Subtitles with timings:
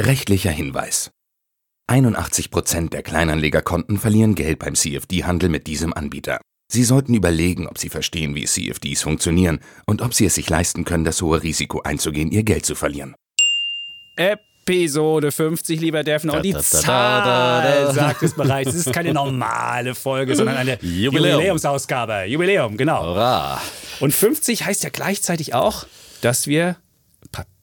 [0.00, 1.12] Rechtlicher Hinweis.
[1.88, 6.40] 81% der Kleinanlegerkonten verlieren Geld beim CFD-Handel mit diesem Anbieter.
[6.66, 10.84] Sie sollten überlegen, ob Sie verstehen, wie CFDs funktionieren und ob Sie es sich leisten
[10.84, 13.14] können, das hohe Risiko einzugehen, Ihr Geld zu verlieren.
[14.16, 16.34] Episode 50, lieber Defner.
[16.34, 18.70] Und die Da, da, da, Zahl sagt es bereits.
[18.70, 21.34] Es ist keine normale Folge, sondern eine Jubiläum.
[21.38, 22.24] Jubiläumsausgabe.
[22.24, 23.00] Jubiläum, genau.
[23.00, 23.62] Hurra!
[24.00, 25.86] Und 50 heißt ja gleichzeitig auch,
[26.20, 26.78] dass wir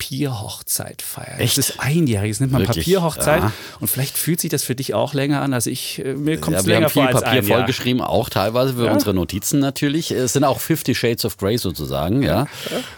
[0.01, 1.39] Papierhochzeit feiern.
[1.39, 1.57] Echt?
[1.57, 2.85] Das ist einjährig, das nennt man Wirklich?
[2.85, 3.43] Papierhochzeit.
[3.43, 3.51] Ja.
[3.79, 5.53] Und vielleicht fühlt sich das für dich auch länger an.
[5.53, 7.47] Also ich, äh, mir kommt es Ja, wir länger haben viel vor als Papier ein
[7.47, 7.57] Jahr.
[7.59, 10.11] vollgeschrieben, auch teilweise für unsere Notizen natürlich.
[10.11, 12.47] Es sind auch 50 Shades of Grey sozusagen, ja.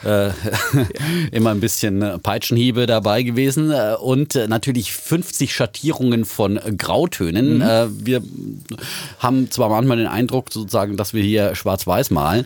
[0.03, 0.29] Äh,
[1.31, 7.57] immer ein bisschen äh, Peitschenhiebe dabei gewesen äh, und natürlich 50 Schattierungen von Grautönen.
[7.57, 8.05] Mhm.
[8.05, 8.21] Wir
[9.19, 12.45] haben zwar manchmal den Eindruck sozusagen, dass wir hier schwarz-weiß malen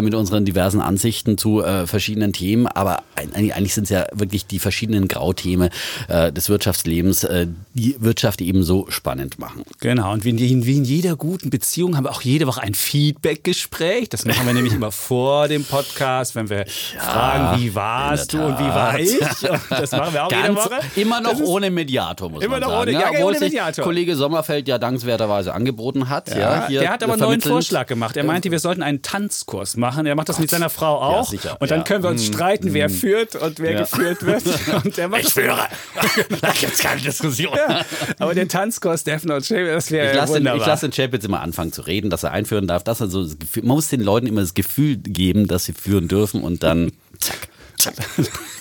[0.00, 5.08] mit unseren diversen Ansichten zu verschiedenen Themen, aber eigentlich sind es ja wirklich die verschiedenen
[5.08, 5.70] Grauthemen
[6.08, 9.62] äh, des Wirtschaftslebens, äh, die Wirtschaft eben so spannend machen.
[9.80, 12.74] Genau, und wie in, wie in jeder guten Beziehung haben wir auch jede Woche ein
[12.74, 14.08] Feedback-Gespräch.
[14.08, 16.64] Das machen wir nämlich immer vor dem Podcast, wenn wir
[16.98, 19.18] fragen, wie warst du und wie war ich.
[19.20, 20.80] Und das machen wir auch jede Ganz, Woche.
[20.96, 22.82] immer noch ohne Mediator, muss Immer man noch sagen.
[22.90, 23.84] ohne- ja, obwohl ohne Mediator.
[23.84, 26.28] Kollege Sommerfeld ja dankenswerterweise angeboten hat.
[26.30, 27.40] Ja, Ja, der hat aber einen neuen.
[27.40, 28.16] Vorschlag gemacht.
[28.16, 30.06] Er meinte, wir sollten einen Tanzkurs machen.
[30.06, 31.28] Er macht das mit seiner Frau auch.
[31.28, 31.84] sicher, und dann ja.
[31.84, 33.78] können wir uns streiten, wer führt und wer Ja.
[33.90, 34.44] Geführt wird.
[34.84, 35.68] Und der macht Ich führe.
[36.40, 37.54] da gibt es keine Diskussion.
[37.56, 37.84] Ja,
[38.18, 40.60] aber der Tanzkurs Defner und Shay, das wäre Ich lasse den, wunderbar.
[40.60, 42.84] ich lass den Chap jetzt immer anfangen zu reden, dass er einführen darf.
[42.84, 45.72] Dass er so das Gefühl, man muss den Leuten immer das Gefühl geben, dass sie
[45.72, 47.48] führen dürfen und dann zack.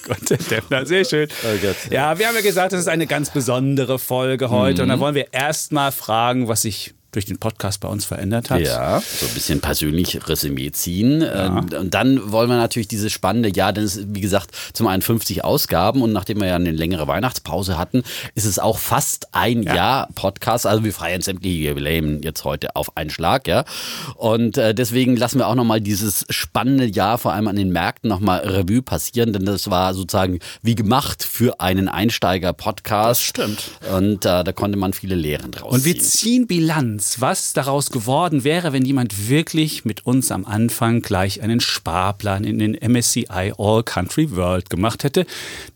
[0.07, 1.27] Gott, Defner, sehr schön.
[1.43, 1.93] Oh.
[1.93, 4.83] Ja, wir haben ja gesagt, das ist eine ganz besondere Folge heute.
[4.83, 4.91] Mhm.
[4.91, 8.61] Und da wollen wir erstmal fragen, was sich durch den Podcast bei uns verändert hat.
[8.61, 11.23] Ja, so ein bisschen persönlich Resümee ziehen.
[11.27, 14.85] Ähm, Und dann wollen wir natürlich dieses spannende Jahr, denn es ist, wie gesagt, zum
[14.85, 18.03] einen 50 Ausgaben und nachdem wir ja eine längere Weihnachtspause hatten,
[18.35, 20.67] ist es auch fast ein Jahr Podcast.
[20.67, 23.65] Also wir feiern sämtliche Jubiläen jetzt heute auf einen Schlag, ja.
[24.15, 28.09] Und äh, deswegen lassen wir auch nochmal dieses spannende Jahr vor allem an den Märkten
[28.09, 33.23] nochmal Revue passieren, denn das war sozusagen wie gemacht für einen Einsteiger-Podcast.
[33.23, 33.71] Stimmt.
[33.95, 36.03] Und äh, da konnte man viele Lehren draus Und wir ziehen.
[36.03, 36.47] ziehen
[37.07, 42.43] Bilanz, was daraus geworden wäre, wenn jemand wirklich mit uns am Anfang gleich einen Sparplan
[42.43, 45.25] in den MSCI All Country World gemacht hätte.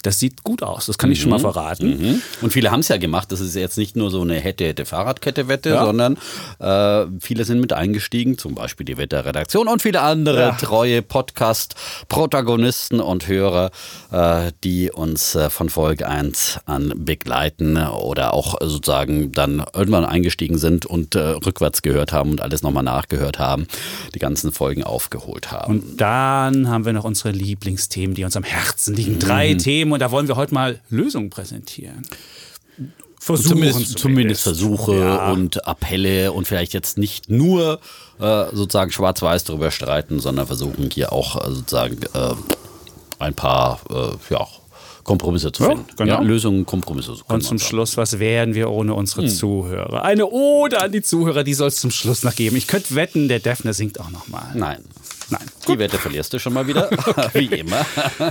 [0.04, 1.98] Das sieht gut aus, das kann ich schon mal verraten.
[2.00, 2.22] Mhm.
[2.42, 3.32] Und viele haben es ja gemacht.
[3.32, 5.86] Das ist jetzt nicht nur so eine hätte, hätte Fahrradkette-Wette, Ja.
[5.86, 6.18] sondern
[6.60, 10.52] äh, viele sind mit eingestiegen, zum Beispiel die Wetterredaktion und viele andere Ja.
[10.52, 13.72] treue Podcast-Protagonisten und Hörer,
[14.12, 20.58] äh, die uns äh, von Folge 1 an begleiten oder auch sozusagen dann irgendwann eingestiegen
[20.58, 23.68] sind und äh, rückwärts gehört haben und alles nochmal nachgehört haben,
[24.14, 25.80] die ganzen Folgen aufgeholt haben.
[25.80, 29.14] Und dann haben wir noch unsere Lieblingsthemen, die uns am Herzen liegen.
[29.16, 29.20] Mhm.
[29.20, 32.02] Drei Themen und da wollen wir heute mal Lösungen präsentieren.
[33.20, 35.32] Versuchen zumindest, zumindest Versuche Ja.
[35.32, 37.80] und Appelle und vielleicht jetzt nicht nur
[38.20, 42.34] äh, sozusagen schwarz-weiß darüber streiten, sondern versuchen hier auch äh, sozusagen äh,
[43.20, 44.48] ein paar äh, ja,
[45.04, 45.86] Kompromisse zu Ja, finden.
[45.98, 46.14] genau.
[46.14, 47.16] Ja, Lösungen, Kompromisse.
[47.16, 47.60] so kann Und zum.
[47.60, 49.30] Schluss, was wären wir ohne unsere Hm.
[49.30, 50.04] Zuhörer?
[50.04, 52.56] Eine Ode an die Zuhörer, die soll es zum Schluss noch geben.
[52.56, 54.52] Ich könnte wetten, der Defner singt auch noch mal.
[54.56, 54.80] Nein.
[55.32, 55.42] Nein.
[55.68, 56.90] Die Wette verlierst du schon mal wieder,
[57.34, 57.86] wie immer.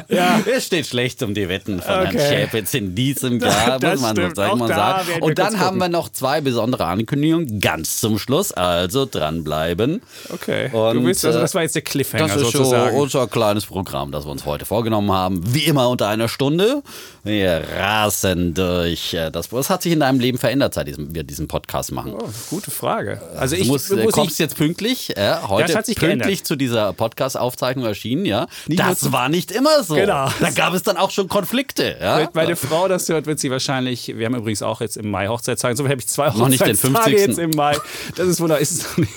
[0.08, 0.40] Ja.
[0.46, 2.18] Es steht schlecht um die Wetten von Okay.
[2.18, 4.38] Herrn Schäpitz in diesem Jahr, Das muss man stimmt.
[4.38, 4.60] da sagen.
[4.68, 5.80] werden wir Und dann haben gucken.
[5.80, 10.02] wir noch zwei besondere Ankündigungen ganz zum Schluss, also dranbleiben.
[10.30, 10.70] Okay.
[10.72, 12.94] Und, du bist, also äh, das war jetzt der Cliffhanger Das ist sozusagen.
[12.96, 15.40] so unser kleines Programm, das wir uns heute vorgenommen haben.
[15.54, 16.82] Wie immer unter einer Stunde.
[17.22, 19.52] Wir rasen durch äh, das.
[19.52, 22.14] Was hat sich in deinem Leben verändert, seit wir diesen Podcast machen?
[22.18, 23.20] Oh, gute Frage.
[23.36, 25.96] Also ich du musst, äh, muss kommst ich, jetzt pünktlich, ja, heute Das hat sich
[25.96, 26.46] pünktlich geändert.
[26.46, 28.46] zu dieser Podcast-Aufzeichnung erschienen, ja.
[28.66, 29.94] Nicht das war nicht immer so.
[29.94, 30.30] Genau.
[30.40, 32.28] Da gab es dann auch schon Konflikte, ja.
[32.32, 35.76] Meine Frau das hört, wird sie wahrscheinlich, wir haben übrigens auch jetzt im Mai Hochzeitstage,
[35.76, 37.26] so habe ich zwei Noch nicht den Hochzeitstage 50..
[37.28, 37.76] jetzt im Mai.
[38.16, 38.62] Das ist wunderbar.
[38.62, 39.12] Ist es noch nicht?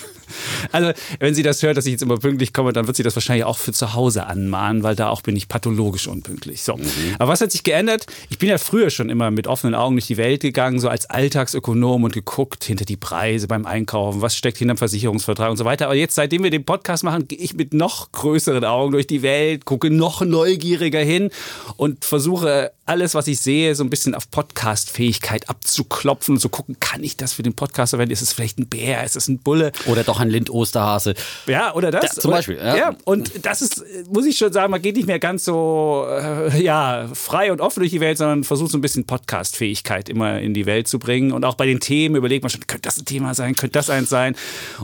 [0.72, 3.16] Also, wenn sie das hört, dass ich jetzt immer pünktlich komme, dann wird sie das
[3.16, 6.64] wahrscheinlich auch für zu Hause anmahnen, weil da auch bin ich pathologisch unpünktlich.
[6.64, 6.78] So.
[6.78, 6.84] Mhm.
[7.20, 8.06] Aber was hat sich geändert?
[8.30, 11.10] Ich bin ja früher schon immer mit offenen Augen durch die Welt gegangen, so als
[11.10, 15.66] Alltagsökonom und geguckt hinter die Preise beim Einkaufen, was steckt hinter dem Versicherungsvertrag und so
[15.66, 15.86] weiter.
[15.86, 19.22] Aber jetzt, seitdem wir den Podcast machen, gehe ich mit noch größeren Augen durch die
[19.22, 21.30] Welt, gucke noch neugieriger hin
[21.78, 26.78] und versuche alles, was ich sehe, so ein bisschen auf Podcast-Fähigkeit abzuklopfen und zu gucken,
[26.80, 28.12] kann ich das für den Podcast verwenden?
[28.12, 29.04] Ist es vielleicht ein Bär?
[29.04, 29.72] Ist es ein Bulle?
[29.86, 31.14] Oder doch ein Lind-Osterhase.
[31.48, 32.16] Ja, oder das.
[32.16, 32.58] Ja, zum Beispiel.
[32.58, 32.76] Ja.
[32.76, 32.96] ja.
[33.06, 37.08] und das ist, muss ich schon sagen, man geht nicht mehr ganz so äh, ja,
[37.14, 40.66] frei und offen durch die Welt, sondern versucht so ein bisschen Podcast-Fähigkeit immer in die
[40.66, 41.32] Welt zu bringen.
[41.32, 43.90] Und auch bei den Themen überlegt man schon, könnte das ein Thema sein, könnte das
[43.90, 44.36] eins sein?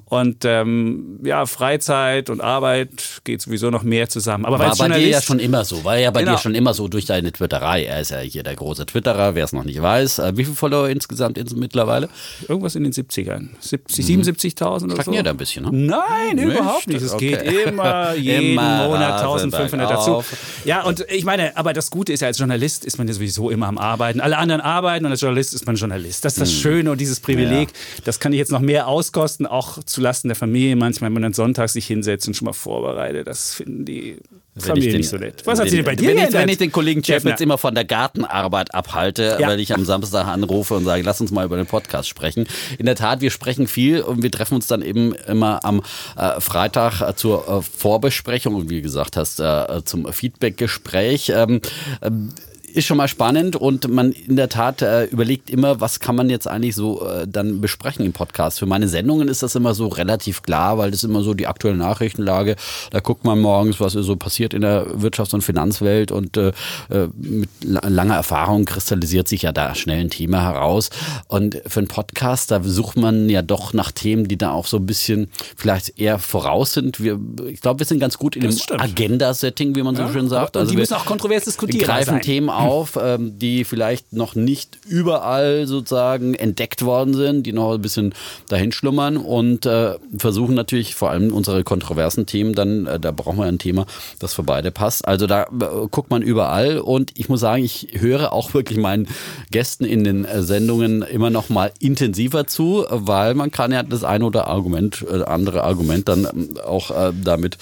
[0.05, 4.45] Und ähm, ja, Freizeit und Arbeit geht sowieso noch mehr zusammen.
[4.45, 6.33] Aber war bei dir ja schon immer so, war ja bei genau.
[6.33, 7.85] dir schon immer so durch deine Twitterei.
[7.85, 10.19] Er ist ja hier der große Twitterer, wer es noch nicht weiß.
[10.19, 12.09] Äh, wie viele Follower insgesamt mittlerweile?
[12.47, 13.49] Irgendwas in den 70ern.
[13.59, 15.31] 70, 77.000 oder Stagniert so.
[15.31, 15.71] ein bisschen, ne?
[15.71, 16.45] Nein, nicht?
[16.45, 17.01] überhaupt nicht.
[17.01, 17.37] Es okay.
[17.37, 20.23] geht immer jeden immer Monat 1500 dazu.
[20.65, 23.49] Ja, und ich meine, aber das Gute ist ja, als Journalist ist man ja sowieso
[23.49, 24.21] immer am Arbeiten.
[24.21, 26.25] Alle anderen arbeiten und als Journalist ist man Journalist.
[26.25, 26.57] Das ist das hm.
[26.57, 27.69] Schöne und dieses Privileg.
[27.69, 28.03] Ja.
[28.05, 30.75] Das kann ich jetzt noch mehr auskosten, auch zulasten der Familie.
[30.75, 33.27] Manchmal, wenn man dann sonntags sich hinsetzt und schon mal vorbereitet.
[33.27, 34.17] Das finden die
[34.59, 35.41] Familie nicht so nett.
[35.45, 37.57] Was hat sie denn bei dir wenn ich, wenn ich den Kollegen Jeff jetzt immer
[37.57, 39.47] von der Gartenarbeit abhalte, ja.
[39.47, 42.47] weil ich am Samstag anrufe und sage, lass uns mal über den Podcast sprechen.
[42.77, 45.81] In der Tat, wir sprechen viel und wir treffen uns dann eben immer am
[46.17, 51.31] äh, Freitag äh, zur äh, Vorbesprechung und wie gesagt hast, äh, zum Feedbackgespräch.
[51.35, 51.61] Ähm,
[52.01, 52.29] ähm
[52.73, 56.29] ist schon mal spannend und man in der Tat äh, überlegt immer, was kann man
[56.29, 58.59] jetzt eigentlich so äh, dann besprechen im Podcast.
[58.59, 61.47] Für meine Sendungen ist das immer so relativ klar, weil das ist immer so die
[61.47, 62.55] aktuelle Nachrichtenlage.
[62.91, 66.49] Da guckt man morgens, was so passiert in der Wirtschafts- und Finanzwelt und äh,
[66.89, 70.89] äh mit langer Erfahrung kristallisiert sich ja da schnell ein Thema heraus.
[71.27, 74.77] Und für einen Podcast, da sucht man ja doch nach Themen, die da auch so
[74.77, 77.01] ein bisschen vielleicht eher voraus sind.
[77.01, 80.29] Wir, ich glaube, wir sind ganz gut in dem Agenda-Setting, wie man ja, so schön
[80.29, 80.55] sagt.
[80.55, 81.79] Also und die müssen auch kontrovers diskutieren.
[81.79, 82.21] Wir greifen sein.
[82.21, 82.58] Themen auf,
[83.01, 88.13] ähm, die vielleicht noch nicht überall sozusagen entdeckt worden sind, die noch ein bisschen
[88.47, 93.37] dahin schlummern und äh, versuchen natürlich vor allem unsere kontroversen Themen dann, äh, da brauchen
[93.37, 93.85] wir ein Thema,
[94.19, 95.07] das für beide passt.
[95.07, 99.07] Also da äh, guckt man überall und ich muss sagen, ich höre auch wirklich meinen
[99.51, 104.03] Gästen in den äh, Sendungen immer noch mal intensiver zu, weil man kann ja das
[104.03, 107.57] eine oder Argument, äh, andere Argument dann ähm, auch äh, damit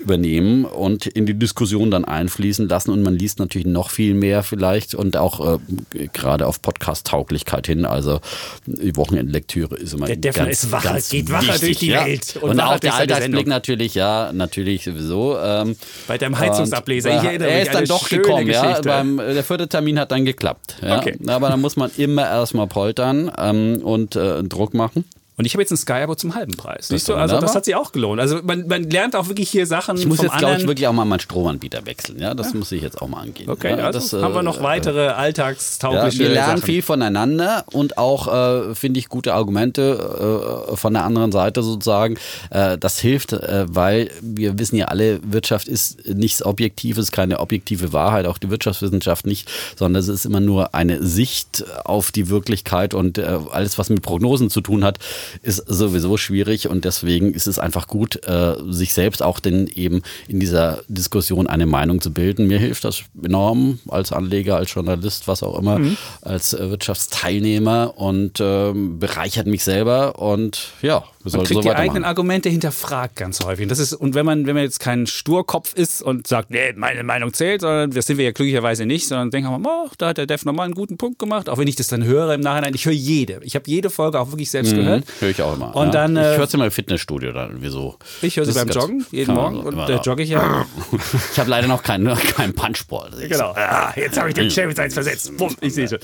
[0.00, 4.25] übernehmen und in die Diskussion dann einfließen lassen und man liest natürlich noch viel mehr
[4.26, 5.58] mehr vielleicht und auch
[5.94, 7.84] äh, gerade auf Podcast-Tauglichkeit hin.
[7.84, 8.20] Also
[8.66, 11.86] die Wochenendlektüre ist immer Der Defner ganz, ist wacher, ganz geht wacher wichtig, durch die
[11.88, 12.04] ja.
[12.04, 12.38] Welt.
[12.40, 15.38] Und, und auch der Alltagsblick natürlich, ja, natürlich sowieso.
[15.38, 15.76] Ähm,
[16.08, 18.80] Bei deinem Heizungsableser, ich erinnere Er ist dann doch gekommen, ja.
[18.80, 20.76] Beim, der vierte Termin hat dann geklappt.
[20.82, 20.98] Ja.
[20.98, 21.16] Okay.
[21.26, 25.04] Aber da muss man immer erstmal poltern ähm, und äh, Druck machen.
[25.38, 26.88] Und ich habe jetzt ein Sky-Abo zum halben Preis.
[26.88, 28.22] Siehst du, also das hat sich auch gelohnt.
[28.22, 29.98] Also man, man lernt auch wirklich hier Sachen.
[29.98, 32.18] Ich muss jetzt, glaube ich, wirklich auch mal meinen Stromanbieter wechseln.
[32.18, 32.58] Ja, das ja.
[32.58, 33.50] muss ich jetzt auch mal angehen.
[33.50, 36.66] Okay, ja, also das, haben wir noch äh, weitere alltagstaugliche ja, Wir lernen Sachen.
[36.66, 38.28] viel voneinander und auch,
[38.70, 42.16] äh, finde ich, gute Argumente äh, von der anderen Seite sozusagen.
[42.48, 47.92] Äh, das hilft, äh, weil wir wissen ja alle, Wirtschaft ist nichts Objektives, keine objektive
[47.92, 52.94] Wahrheit, auch die Wirtschaftswissenschaft nicht, sondern es ist immer nur eine Sicht auf die Wirklichkeit
[52.94, 54.98] und äh, alles, was mit Prognosen zu tun hat,
[55.42, 60.02] ist sowieso schwierig und deswegen ist es einfach gut, äh, sich selbst auch denn eben
[60.28, 62.46] in dieser Diskussion eine Meinung zu bilden.
[62.46, 65.96] Mir hilft das enorm als Anleger, als Journalist, was auch immer, mhm.
[66.22, 72.04] als äh, Wirtschaftsteilnehmer und ähm, bereichert mich selber und ja, man kriegt so die eigenen
[72.04, 73.64] Argumente hinterfragt ganz häufig.
[73.64, 76.72] Und, das ist, und wenn man, wenn man jetzt kein Sturkopf ist und sagt, nee,
[76.74, 80.08] meine Meinung zählt, sondern das sind wir ja glücklicherweise nicht, sondern denken wir, oh, da
[80.08, 81.48] hat der Def nochmal einen guten Punkt gemacht.
[81.48, 83.40] Auch wenn ich das dann höre im Nachhinein, ich höre jede.
[83.42, 85.04] Ich habe jede Folge auch wirklich selbst mhm, gehört.
[85.20, 85.74] Höre ich auch immer.
[85.74, 85.92] Und ja.
[85.92, 87.96] dann, äh, ich höre sie immer im Fitnessstudio dann, wieso?
[88.22, 89.60] Ich höre sie beim Joggen, jeden Morgen.
[89.60, 90.66] Und da jogge ich ja.
[91.32, 93.10] ich habe leider noch keinen, keinen Punchball.
[93.28, 93.52] Genau.
[93.56, 95.36] Ah, jetzt habe ich den Champions 1 versetzt.
[95.36, 95.98] Bumm, ich sehe schon.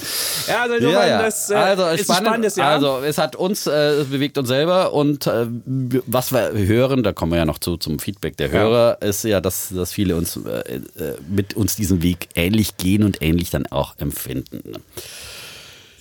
[0.48, 1.22] Ja, also, ja, ja.
[1.22, 2.70] das äh, also, ist spannend, spannendes Jahr.
[2.72, 5.46] Also es hat uns, äh, es bewegt uns selber und äh,
[6.06, 9.08] was wir hören, da kommen wir ja noch zu zum Feedback der Hörer, ja.
[9.08, 10.80] ist ja, dass, dass viele uns äh, äh,
[11.28, 14.62] mit uns diesen Weg ähnlich gehen und ähnlich dann auch empfinden.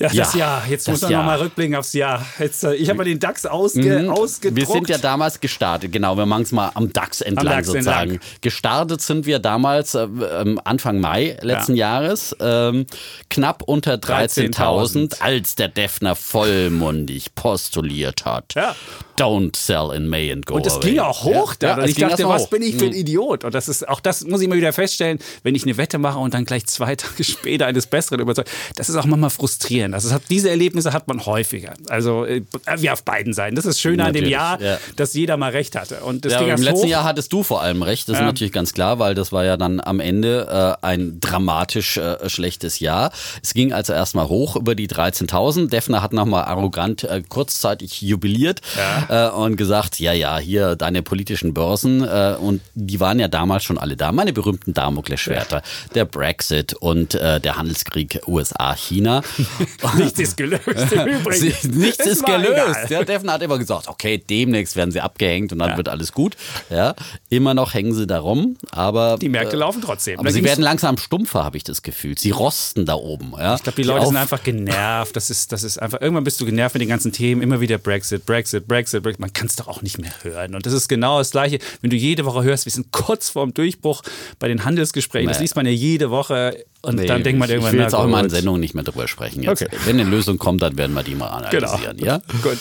[0.02, 0.64] Ja, das ja, Jahr.
[0.68, 2.26] Jetzt muss man nochmal rückblicken aufs Jahr.
[2.40, 4.10] Jetzt, äh, ich habe mal den DAX ausge, mhm.
[4.10, 4.58] ausgedruckt.
[4.58, 6.18] Wir sind ja damals gestartet, genau.
[6.18, 8.12] Wir machen es mal am DAX entlang am DAX sozusagen.
[8.12, 8.30] Entlang.
[8.42, 12.02] Gestartet sind wir damals äh, ähm, Anfang Mai letzten ja.
[12.02, 12.36] Jahres.
[12.40, 12.86] Ähm,
[13.30, 18.56] knapp unter 13.000, 13 als der Defner vollmundig postuliert hat.
[18.56, 18.76] Ja.
[19.18, 20.92] Don't sell in May and go Und das away.
[20.92, 21.86] ging auch hoch ja, da.
[21.86, 22.98] ich dachte, was bin ich für ein mhm.
[22.98, 23.44] Idiot?
[23.44, 26.18] Und das ist auch das muss ich mal wieder feststellen, wenn ich eine Wette mache
[26.18, 28.50] und dann gleich zwei Tage später eines Besseren überzeugt.
[28.76, 30.24] Das ist auch manchmal frustrierend passieren lassen.
[30.24, 31.74] Hat, diese Erlebnisse hat man häufiger.
[31.90, 32.42] Also äh,
[32.78, 33.56] wie auf beiden Seiten.
[33.56, 34.78] Das ist schön an dem Jahr, ja.
[34.96, 36.02] dass jeder mal recht hatte.
[36.02, 36.90] Und das ja, ging Im letzten hoch.
[36.90, 38.08] Jahr hattest du vor allem recht.
[38.10, 41.98] Das ist natürlich ganz klar, weil das war ja dann am Ende äh, ein dramatisch
[41.98, 43.12] äh, schlechtes Jahr.
[43.44, 45.70] Es ging also erstmal hoch über die 13.000.
[45.70, 49.30] Defner hat nochmal arrogant äh, kurzzeitig jubiliert ja.
[49.30, 52.04] Äh, und gesagt, ja, ja, hier deine politischen Börsen.
[52.04, 54.12] Äh, und die waren ja damals schon alle da.
[54.12, 55.58] Meine berühmten Damoklesschwerter.
[55.58, 55.94] Ja.
[55.96, 59.22] Der Brexit und äh, der Handelskrieg USA-China.
[59.98, 61.80] Nichts ist gelöst im Übrigen.
[61.80, 62.90] Nichts ist gelöst.
[62.90, 65.78] Ja, Defner hat immer gesagt, okay, demnächst werden sie abgehängt und dann ja.
[65.78, 66.36] wird alles gut.
[66.70, 66.96] Ja,
[67.30, 70.20] immer noch hängen sie da rum, aber die Märkte äh, laufen trotzdem.
[70.20, 72.18] Aber sie werden langsam stumpfer, habe ich das Gefühl.
[72.18, 73.34] Sie rosten da oben.
[73.38, 73.56] Ja?
[73.56, 75.16] Ich glaube, die, die Leute sind einfach genervt.
[75.16, 76.02] Das ist, das ist einfach.
[76.02, 77.42] Irgendwann bist du genervt mit den ganzen Themen.
[77.42, 79.20] Immer wieder Brexit, Brexit, Brexit, Brexit.
[79.20, 80.56] Man kann es doch auch nicht mehr hören.
[80.56, 81.60] Und das ist genau das Gleiche.
[81.82, 84.02] Wenn du jede Woche hörst, wir sind kurz vorm Durchbruch
[84.40, 85.28] bei den Handelsgesprächen.
[85.28, 87.94] Das liest man ja jede Woche und nee, dann denkt man irgendwann, ich will jetzt
[87.94, 89.44] auch mal in Sendungen nicht mehr drüber sprechen.
[89.44, 89.62] Jetzt.
[89.62, 89.78] Okay.
[89.86, 91.98] Wenn eine Lösung kommt, dann werden wir die mal analysieren.
[91.98, 92.12] Genau.
[92.12, 92.22] Ja?
[92.42, 92.58] Gut.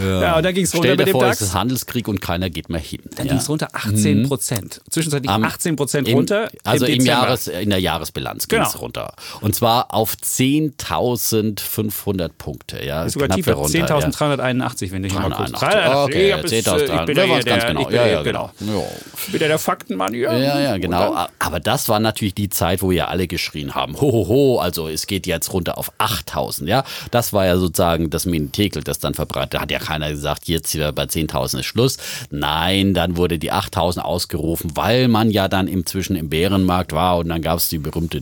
[0.00, 0.22] Ja.
[0.22, 1.40] ja, und dann ging es runter Stell dir vor, DAX.
[1.40, 3.00] es ist Handelskrieg und keiner geht mehr hin.
[3.16, 3.32] Dann ja?
[3.32, 4.28] ging es runter 18 mhm.
[4.28, 4.80] Prozent.
[4.90, 6.50] Zwischenzeitlich um, 18 Prozent runter.
[6.62, 8.82] Also im, im Jahres, in der Jahresbilanz ging es genau.
[8.82, 9.14] runter.
[9.40, 12.84] Und zwar auf 10.500 Punkte.
[12.84, 13.54] Ja, sogar tiefer.
[13.54, 15.50] 10.381, wenn ich mal kurz.
[15.52, 16.04] 381.
[16.04, 17.00] Okay, 10.300.
[17.00, 17.90] Ich bin ja ganz genau.
[17.90, 18.52] Ja, ja, genau.
[19.32, 20.14] Wieder der Faktenmann.
[20.14, 21.26] Ja, ja, genau.
[21.38, 23.26] Aber das war natürlich die Zeit, wo ja alle
[23.64, 26.66] geschrien haben, hohoho, also es geht jetzt runter auf 8.000.
[26.66, 29.54] Ja, das war ja sozusagen das Minentekel, das dann verbreitet.
[29.54, 31.96] Da hat ja keiner gesagt, jetzt hier bei 10.000 ist Schluss.
[32.30, 37.28] Nein, dann wurde die 8.000 ausgerufen, weil man ja dann inzwischen im Bärenmarkt war und
[37.28, 38.20] dann gab es die berühmte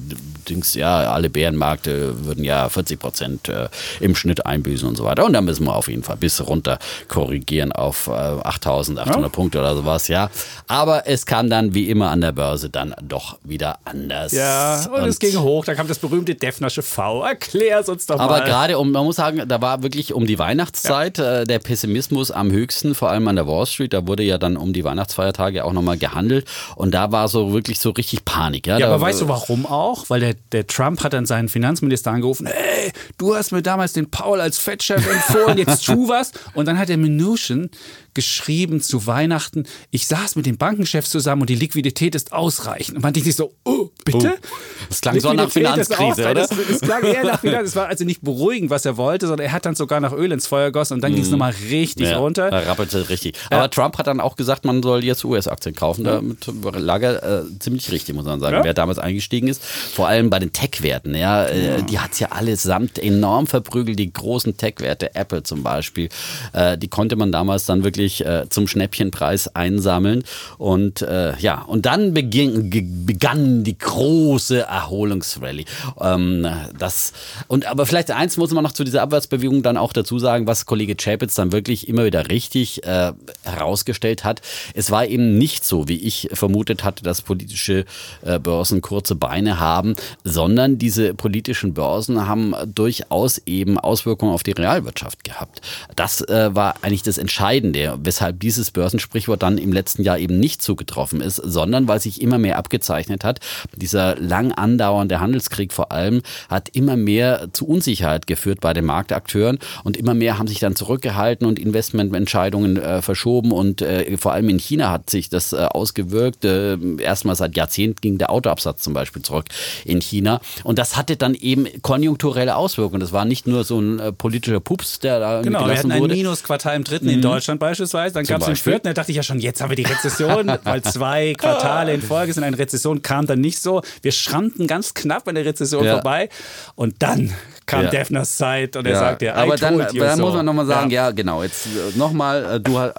[0.48, 3.68] Dings, ja, alle Bärenmärkte würden ja 40 Prozent äh,
[4.00, 5.24] im Schnitt einbüßen und so weiter.
[5.24, 9.28] Und da müssen wir auf jeden Fall bis runter korrigieren auf äh, 8.800 ja.
[9.28, 10.30] Punkte oder sowas, ja.
[10.66, 14.32] Aber es kam dann wie immer an der Börse dann doch wieder anders.
[14.32, 15.64] Ja, und, und es ging hoch.
[15.64, 17.24] Da kam das berühmte Defnersche V.
[17.24, 18.24] Erklär's uns doch mal.
[18.24, 21.40] Aber gerade, um, man muss sagen, da war wirklich um die Weihnachtszeit ja.
[21.40, 23.92] äh, der Pessimismus am höchsten, vor allem an der Wall Street.
[23.92, 26.46] Da wurde ja dann um die Weihnachtsfeiertage auch nochmal gehandelt.
[26.76, 28.66] Und da war so wirklich so richtig Panik.
[28.66, 30.10] Ja, ja da, aber weißt du warum auch?
[30.10, 34.10] Weil der, der Trump hat dann seinen Finanzminister angerufen, hey, du hast mir damals den
[34.10, 36.32] Paul als Fettchef empfohlen, jetzt tu was.
[36.54, 37.70] Und dann hat der Mnuchin
[38.14, 42.96] geschrieben zu Weihnachten, ich saß mit den Bankenchefs zusammen und die Liquidität ist ausreichend.
[42.96, 44.34] Und man denkt sich so, oh, bitte?
[44.36, 44.46] Oh.
[44.88, 46.34] Das klang so nach Finanzkrise, oder?
[46.34, 47.72] Das, das klang eher nach Finanzkrise.
[47.72, 50.32] Es war also nicht beruhigend, was er wollte, sondern er hat dann sogar nach Öl
[50.32, 51.14] ins Feuer gegossen und dann mm.
[51.14, 52.50] ging es nochmal richtig ja, runter.
[52.50, 53.36] Da rappelte richtig.
[53.50, 53.58] Ja.
[53.58, 56.04] Aber Trump hat dann auch gesagt, man soll jetzt US-Aktien kaufen.
[56.04, 56.16] Ja.
[56.16, 58.60] Damit lag er äh, ziemlich richtig, muss man sagen.
[58.62, 62.28] Wer damals eingestiegen ist, vor allem bei den Tech-Werten, ja, äh, die hat es ja
[62.28, 63.98] allesamt enorm verprügelt.
[63.98, 66.08] Die großen Tech-Werte, Apple zum Beispiel,
[66.52, 70.24] äh, die konnte man damals dann wirklich wirklich äh, zum Schnäppchenpreis einsammeln.
[70.58, 72.70] Und äh, ja, und dann beging,
[73.06, 75.64] begann die große Erholungsrallye.
[76.00, 76.46] Ähm,
[76.78, 77.12] das,
[77.46, 80.66] und aber vielleicht eins muss man noch zu dieser Abwärtsbewegung dann auch dazu sagen, was
[80.66, 83.12] Kollege Chapitz dann wirklich immer wieder richtig äh,
[83.44, 84.42] herausgestellt hat.
[84.74, 87.84] Es war eben nicht so, wie ich vermutet hatte, dass politische
[88.22, 89.94] äh, Börsen kurze Beine haben,
[90.24, 95.60] sondern diese politischen Börsen haben durchaus eben Auswirkungen auf die Realwirtschaft gehabt.
[95.94, 100.62] Das äh, war eigentlich das Entscheidende weshalb dieses Börsensprichwort dann im letzten Jahr eben nicht
[100.62, 103.40] zugetroffen ist, sondern weil sich immer mehr abgezeichnet hat.
[103.76, 109.58] Dieser lang andauernde Handelskrieg vor allem hat immer mehr zu Unsicherheit geführt bei den Marktakteuren
[109.84, 114.48] und immer mehr haben sich dann zurückgehalten und Investmententscheidungen äh, verschoben und äh, vor allem
[114.48, 116.44] in China hat sich das äh, ausgewirkt.
[116.44, 119.46] Äh, erstmal seit Jahrzehnten ging der Autoabsatz zum Beispiel zurück
[119.84, 123.00] in China und das hatte dann eben konjunkturelle Auswirkungen.
[123.00, 126.00] Das war nicht nur so ein äh, politischer Pups, der da genau, wir hatten ein
[126.00, 126.14] wurde.
[126.14, 127.12] Minusquartal im dritten mhm.
[127.12, 128.14] in Deutschland beispielsweise beispielsweise.
[128.14, 130.50] Dann gab es den vierten, da dachte ich ja schon, jetzt haben wir die Rezession,
[130.64, 132.44] weil zwei Quartale in Folge sind.
[132.44, 133.82] Eine Rezession kam dann nicht so.
[134.02, 135.94] Wir schrammten ganz knapp an der Rezession ja.
[135.94, 136.28] vorbei.
[136.74, 137.32] Und dann
[137.66, 137.90] kam ja.
[137.90, 138.98] Defners Zeit und er ja.
[138.98, 140.24] sagte, ja, aber dann, dann so.
[140.24, 142.92] muss man nochmal sagen, ja, ja genau, jetzt äh, nochmal, äh, du, äh,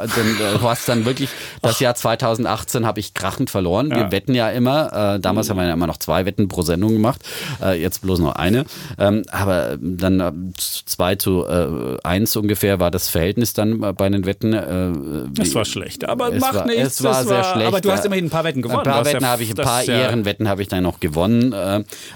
[0.60, 1.30] du hast dann wirklich,
[1.62, 3.92] das Jahr 2018 habe ich krachend verloren.
[3.92, 6.94] Wir wetten ja immer, äh, damals haben wir ja immer noch zwei Wetten pro Sendung
[6.94, 7.22] gemacht,
[7.62, 8.66] äh, jetzt bloß noch eine.
[8.98, 14.54] Ähm, aber dann zwei zu äh, eins ungefähr war das Verhältnis dann bei den Wetten.
[14.54, 17.00] Äh, es war schlecht, aber macht war, nichts.
[17.00, 17.68] Es war sehr war, schlecht.
[17.68, 18.80] Aber du hast immerhin ein paar Wetten gewonnen.
[18.80, 21.54] Ein paar Wetten habe ich, ein paar Ehrenwetten habe ich dann noch gewonnen.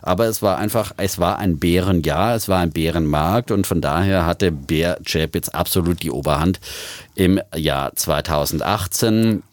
[0.01, 4.25] aber es war einfach, es war ein Bärenjahr es war ein Bärenmarkt und von daher
[4.25, 6.59] hatte Bär Chapitz absolut die Oberhand
[7.15, 9.43] im Jahr 2018.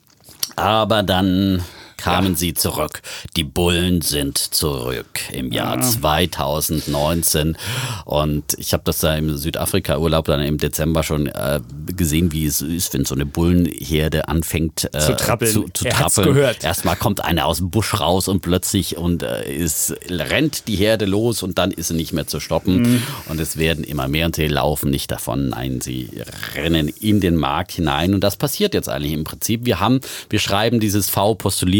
[0.56, 1.64] Aber dann
[1.96, 2.36] kamen ja.
[2.36, 3.02] sie zurück.
[3.36, 5.82] Die Bullen sind zurück im Jahr ja.
[5.82, 7.56] 2019.
[8.04, 12.62] Und ich habe das da im Südafrika-Urlaub dann im Dezember schon äh, gesehen, wie es
[12.62, 15.52] ist, wenn so eine Bullenherde anfängt äh, zu trappeln.
[15.52, 16.34] Zu, zu trappeln.
[16.34, 16.64] Gehört.
[16.64, 21.04] Erstmal kommt einer aus dem Busch raus und plötzlich und äh, ist, rennt die Herde
[21.04, 22.82] los und dann ist sie nicht mehr zu stoppen.
[22.82, 23.02] Mhm.
[23.28, 25.50] Und es werden immer mehr und sie laufen nicht davon.
[25.50, 26.10] Nein, sie
[26.54, 28.14] rennen in den Markt hinein.
[28.14, 29.64] Und das passiert jetzt eigentlich im Prinzip.
[29.64, 31.34] Wir haben, wir schreiben dieses V,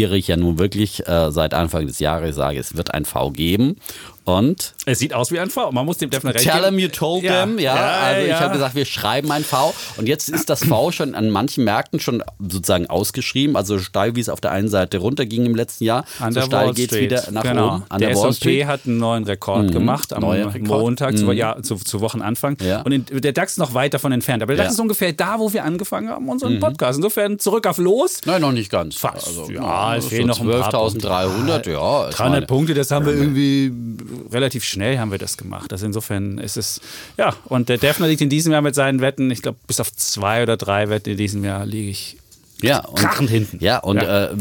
[0.05, 3.31] postuliere ich ja nun wirklich äh, seit Anfang des Jahres, sage, es wird ein V
[3.31, 3.77] geben.
[4.25, 4.73] Und?
[4.87, 5.71] Es sieht aus wie ein V.
[5.71, 7.41] Man muss dem Defner recht Tell them you told ja.
[7.41, 7.59] them.
[7.59, 8.35] Ja, ja also ja.
[8.35, 9.73] ich habe gesagt, wir schreiben ein V.
[9.97, 13.55] Und jetzt ist das V schon an manchen Märkten schon sozusagen ausgeschrieben.
[13.55, 16.05] Also steil, wie es auf der einen Seite runterging im letzten Jahr.
[16.19, 17.67] An so steil geht es wieder nach genau.
[17.67, 17.83] oben.
[17.87, 19.71] An der, der S&P hat einen neuen Rekord mhm.
[19.71, 20.81] gemacht am Rekord.
[20.81, 21.17] Montag, mhm.
[21.17, 22.57] zu, ja, zu, zu Wochenanfang.
[22.83, 24.41] Und in, der DAX noch weit davon entfernt.
[24.41, 26.61] Aber der DAX ist ungefähr da, wo wir angefangen haben, unseren mhm.
[26.61, 26.97] Podcast.
[26.97, 28.21] Insofern zurück auf Los.
[28.25, 28.95] Nein, noch nicht ganz.
[28.95, 29.27] Fast.
[29.27, 31.69] Also, ja, es fehlen noch 12.300.
[31.69, 33.71] Ja, 300 Punkte, das haben wir irgendwie
[34.31, 35.71] relativ schnell haben wir das gemacht.
[35.71, 36.81] Also insofern ist es,
[37.17, 39.91] ja, und der Defner liegt in diesem Jahr mit seinen Wetten, ich glaube, bis auf
[39.93, 42.17] zwei oder drei Wetten in diesem Jahr liege ich
[42.61, 43.57] ja, und, krachend hinten.
[43.63, 44.25] Ja, und ja.
[44.27, 44.35] Äh,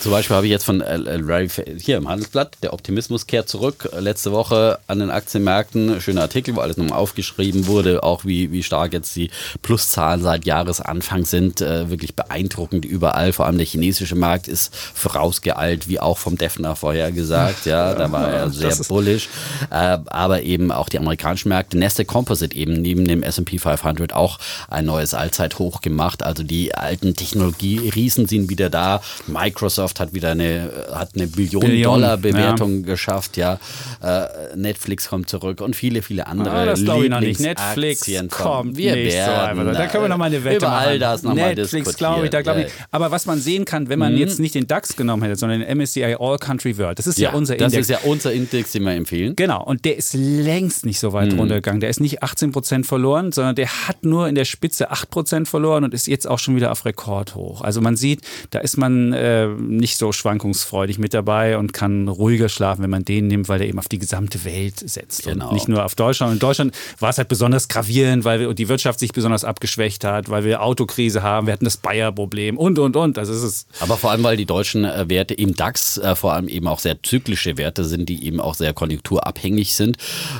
[0.00, 1.48] zum Beispiel habe ich jetzt von äh,
[1.78, 3.90] hier im Handelsblatt, der Optimismus kehrt zurück.
[3.98, 8.62] Letzte Woche an den Aktienmärkten, schöner Artikel, wo alles nochmal aufgeschrieben wurde, auch wie, wie
[8.62, 11.60] stark jetzt die Pluszahlen seit Jahresanfang sind.
[11.60, 13.32] Äh, wirklich beeindruckend überall.
[13.32, 17.66] Vor allem der chinesische Markt ist vorausgeeilt, wie auch vom Defner vorher gesagt.
[17.66, 19.28] Ja, da war er sehr bullish.
[19.70, 21.78] Äh, aber eben auch die amerikanischen Märkte.
[21.78, 26.22] Nasdaq Composite eben neben dem S&P 500 auch ein neues Allzeithoch gemacht.
[26.22, 29.00] Also die alten Technologien Technologie-Riesen sind wieder da.
[29.26, 32.86] Microsoft hat wieder eine, hat eine Billion-Dollar-Bewertung ja.
[32.86, 33.36] geschafft.
[33.36, 33.58] Ja,
[34.02, 36.54] äh, Netflix kommt zurück und viele, viele andere.
[36.54, 37.40] Ah, das glaube ich noch nicht.
[37.40, 40.98] Netflix kommt wir nicht werden, so Da können wir noch mal eine Wette über all
[40.98, 42.72] das noch Netflix, glaube ich, da glaube ich.
[42.90, 44.18] Aber was man sehen kann, wenn man mhm.
[44.18, 47.30] jetzt nicht den DAX genommen hätte, sondern den MSCI All Country World, das ist ja,
[47.30, 47.72] ja unser Index.
[47.72, 49.36] Das ist ja unser Index, den wir empfehlen.
[49.36, 51.40] Genau, und der ist längst nicht so weit mhm.
[51.40, 51.80] runtergegangen.
[51.80, 55.48] Der ist nicht 18 Prozent verloren, sondern der hat nur in der Spitze 8 Prozent
[55.48, 57.62] verloren und ist jetzt auch schon wieder auf Rekord hoch.
[57.62, 62.48] Also man sieht, da ist man äh, nicht so schwankungsfreudig mit dabei und kann ruhiger
[62.48, 65.48] schlafen, wenn man den nimmt, weil der eben auf die gesamte Welt setzt genau.
[65.48, 66.30] und nicht nur auf Deutschland.
[66.30, 70.04] Und in Deutschland war es halt besonders gravierend, weil wir, die Wirtschaft sich besonders abgeschwächt
[70.04, 73.18] hat, weil wir Autokrise haben, wir hatten das Bayer-Problem und, und, und.
[73.18, 76.34] Also es ist Aber vor allem, weil die deutschen äh, Werte im DAX äh, vor
[76.34, 79.96] allem eben auch sehr zyklische Werte sind, die eben auch sehr konjunkturabhängig sind.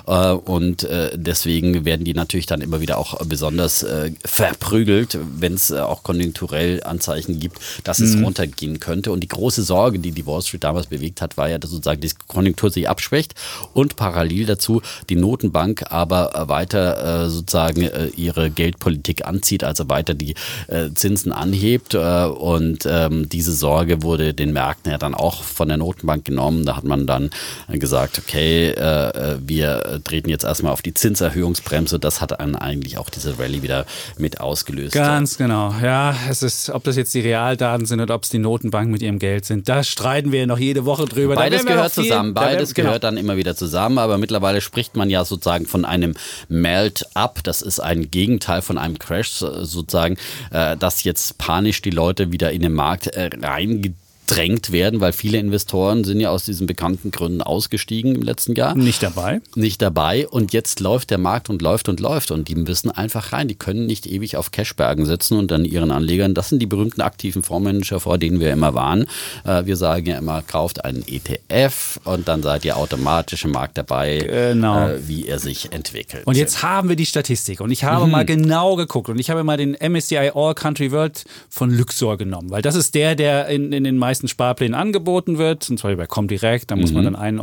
[0.07, 5.55] Äh, und äh, deswegen werden die natürlich dann immer wieder auch besonders äh, verprügelt, wenn
[5.55, 8.25] es auch konjunkturell an Anzeichen gibt, dass es mhm.
[8.25, 9.13] runtergehen könnte.
[9.13, 12.01] Und die große Sorge, die die Wall Street damals bewegt hat, war ja, dass sozusagen
[12.01, 13.35] die Konjunktur sich abschwächt
[13.73, 20.15] und parallel dazu die Notenbank aber weiter äh, sozusagen äh, ihre Geldpolitik anzieht, also weiter
[20.15, 20.35] die
[20.67, 21.95] äh, Zinsen anhebt.
[21.95, 26.65] Äh, und ähm, diese Sorge wurde den Märkten ja dann auch von der Notenbank genommen.
[26.65, 27.31] Da hat man dann
[27.69, 31.99] gesagt, okay, äh, wir treten jetzt erstmal auf die Zinserhöhungsbremse.
[32.01, 33.87] Das hat dann eigentlich auch diese Rallye wieder
[34.19, 34.95] mit ausgelöst.
[34.95, 35.75] Ganz genau.
[35.83, 39.03] Ja, es ist, ob das jetzt die Realdaten sind oder ob es die Notenbank mit
[39.03, 39.69] ihrem Geld sind.
[39.69, 41.35] Da streiten wir noch jede Woche drüber.
[41.35, 42.35] Beides gehört viel, zusammen.
[42.35, 42.89] Beides genau.
[42.89, 43.99] gehört dann immer wieder zusammen.
[43.99, 46.15] Aber mittlerweile spricht man ja sozusagen von einem
[46.49, 47.43] Melt-up.
[47.45, 50.17] Das ist ein Gegenteil von einem Crash sozusagen,
[50.51, 53.97] äh, dass jetzt panisch die Leute wieder in den Markt äh, reingehen
[54.29, 58.75] gedrängt werden, weil viele Investoren sind ja aus diesen bekannten Gründen ausgestiegen im letzten Jahr.
[58.77, 59.41] Nicht dabei.
[59.55, 60.29] Nicht dabei.
[60.29, 62.31] Und jetzt läuft der Markt und läuft und läuft.
[62.31, 63.49] Und die müssen einfach rein.
[63.49, 67.01] Die können nicht ewig auf Cashbergen sitzen und dann ihren Anlegern, das sind die berühmten
[67.01, 69.07] aktiven Fondsmanager, vor denen wir immer waren.
[69.45, 73.79] Äh, wir sagen ja immer, kauft einen ETF und dann seid ihr automatisch im Markt
[73.79, 74.89] dabei, genau.
[74.89, 76.27] Äh, wie er sich entwickelt.
[76.27, 77.61] Und jetzt haben wir die Statistik.
[77.61, 78.13] Und ich habe mhm.
[78.13, 79.09] mal genau geguckt.
[79.09, 82.95] Und ich habe mal den MSCI All Country World von Luxor genommen, weil das ist
[82.95, 86.77] der, der in, in den meisten meisten Sparplänen angeboten wird, und zwar bei Comdirect, da
[86.77, 87.03] muss mhm.
[87.03, 87.41] man dann 1,50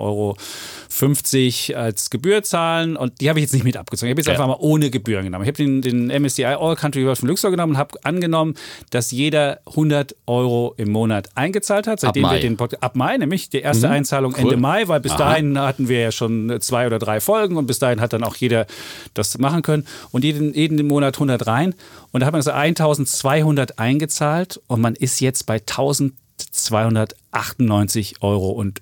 [1.73, 4.09] Euro als Gebühr zahlen und die habe ich jetzt nicht mit abgezogen.
[4.09, 4.33] Ich habe jetzt ja.
[4.33, 5.43] einfach mal ohne Gebühren genommen.
[5.43, 8.55] Ich habe den, den MSCI All Country World von Luxor genommen und habe angenommen,
[8.89, 13.49] dass jeder 100 Euro im Monat eingezahlt hat, seitdem wir den Podcast, ab Mai, nämlich
[13.49, 13.93] die erste mhm.
[13.93, 14.41] Einzahlung cool.
[14.41, 15.19] Ende Mai, weil bis Aha.
[15.19, 18.35] dahin hatten wir ja schon zwei oder drei Folgen und bis dahin hat dann auch
[18.35, 18.65] jeder
[19.13, 21.73] das machen können und jeden, jeden Monat 100 rein
[22.11, 26.13] und da hat man also 1200 eingezahlt und man ist jetzt bei 1000
[26.55, 28.51] 298,50 Euro.
[28.51, 28.81] Und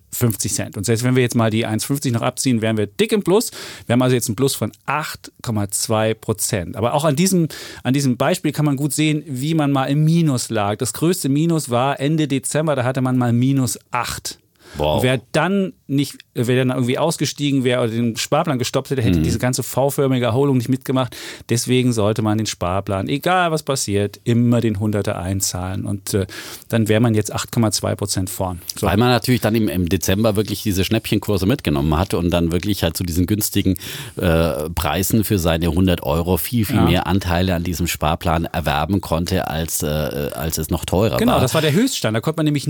[0.85, 3.51] selbst wenn wir jetzt mal die 1,50 noch abziehen, wären wir dick im Plus.
[3.85, 6.75] Wir haben also jetzt einen Plus von 8,2 Prozent.
[6.75, 7.47] Aber auch an diesem,
[7.83, 10.77] an diesem Beispiel kann man gut sehen, wie man mal im Minus lag.
[10.77, 14.39] Das größte Minus war Ende Dezember, da hatte man mal minus 8.
[14.77, 14.97] Wow.
[14.97, 19.19] Und wer dann nicht, wer dann irgendwie ausgestiegen wäre oder den Sparplan gestoppt hätte, hätte
[19.19, 19.23] mhm.
[19.23, 21.15] diese ganze V-förmige Erholung nicht mitgemacht.
[21.49, 25.85] Deswegen sollte man den Sparplan, egal was passiert, immer den Hunderter einzahlen.
[25.85, 26.25] Und äh,
[26.69, 28.61] dann wäre man jetzt 8,2 Prozent vorn.
[28.79, 28.87] So.
[28.87, 32.83] Weil man natürlich dann im, im, Dezember wirklich diese Schnäppchenkurse mitgenommen hatte und dann wirklich
[32.83, 33.75] halt zu diesen günstigen
[34.15, 36.83] äh, Preisen für seine 100 Euro viel, viel ja.
[36.83, 41.37] mehr Anteile an diesem Sparplan erwerben konnte, als, äh, als es noch teurer genau, war.
[41.37, 42.15] Genau, das war der Höchststand.
[42.15, 42.67] Da konnte man nämlich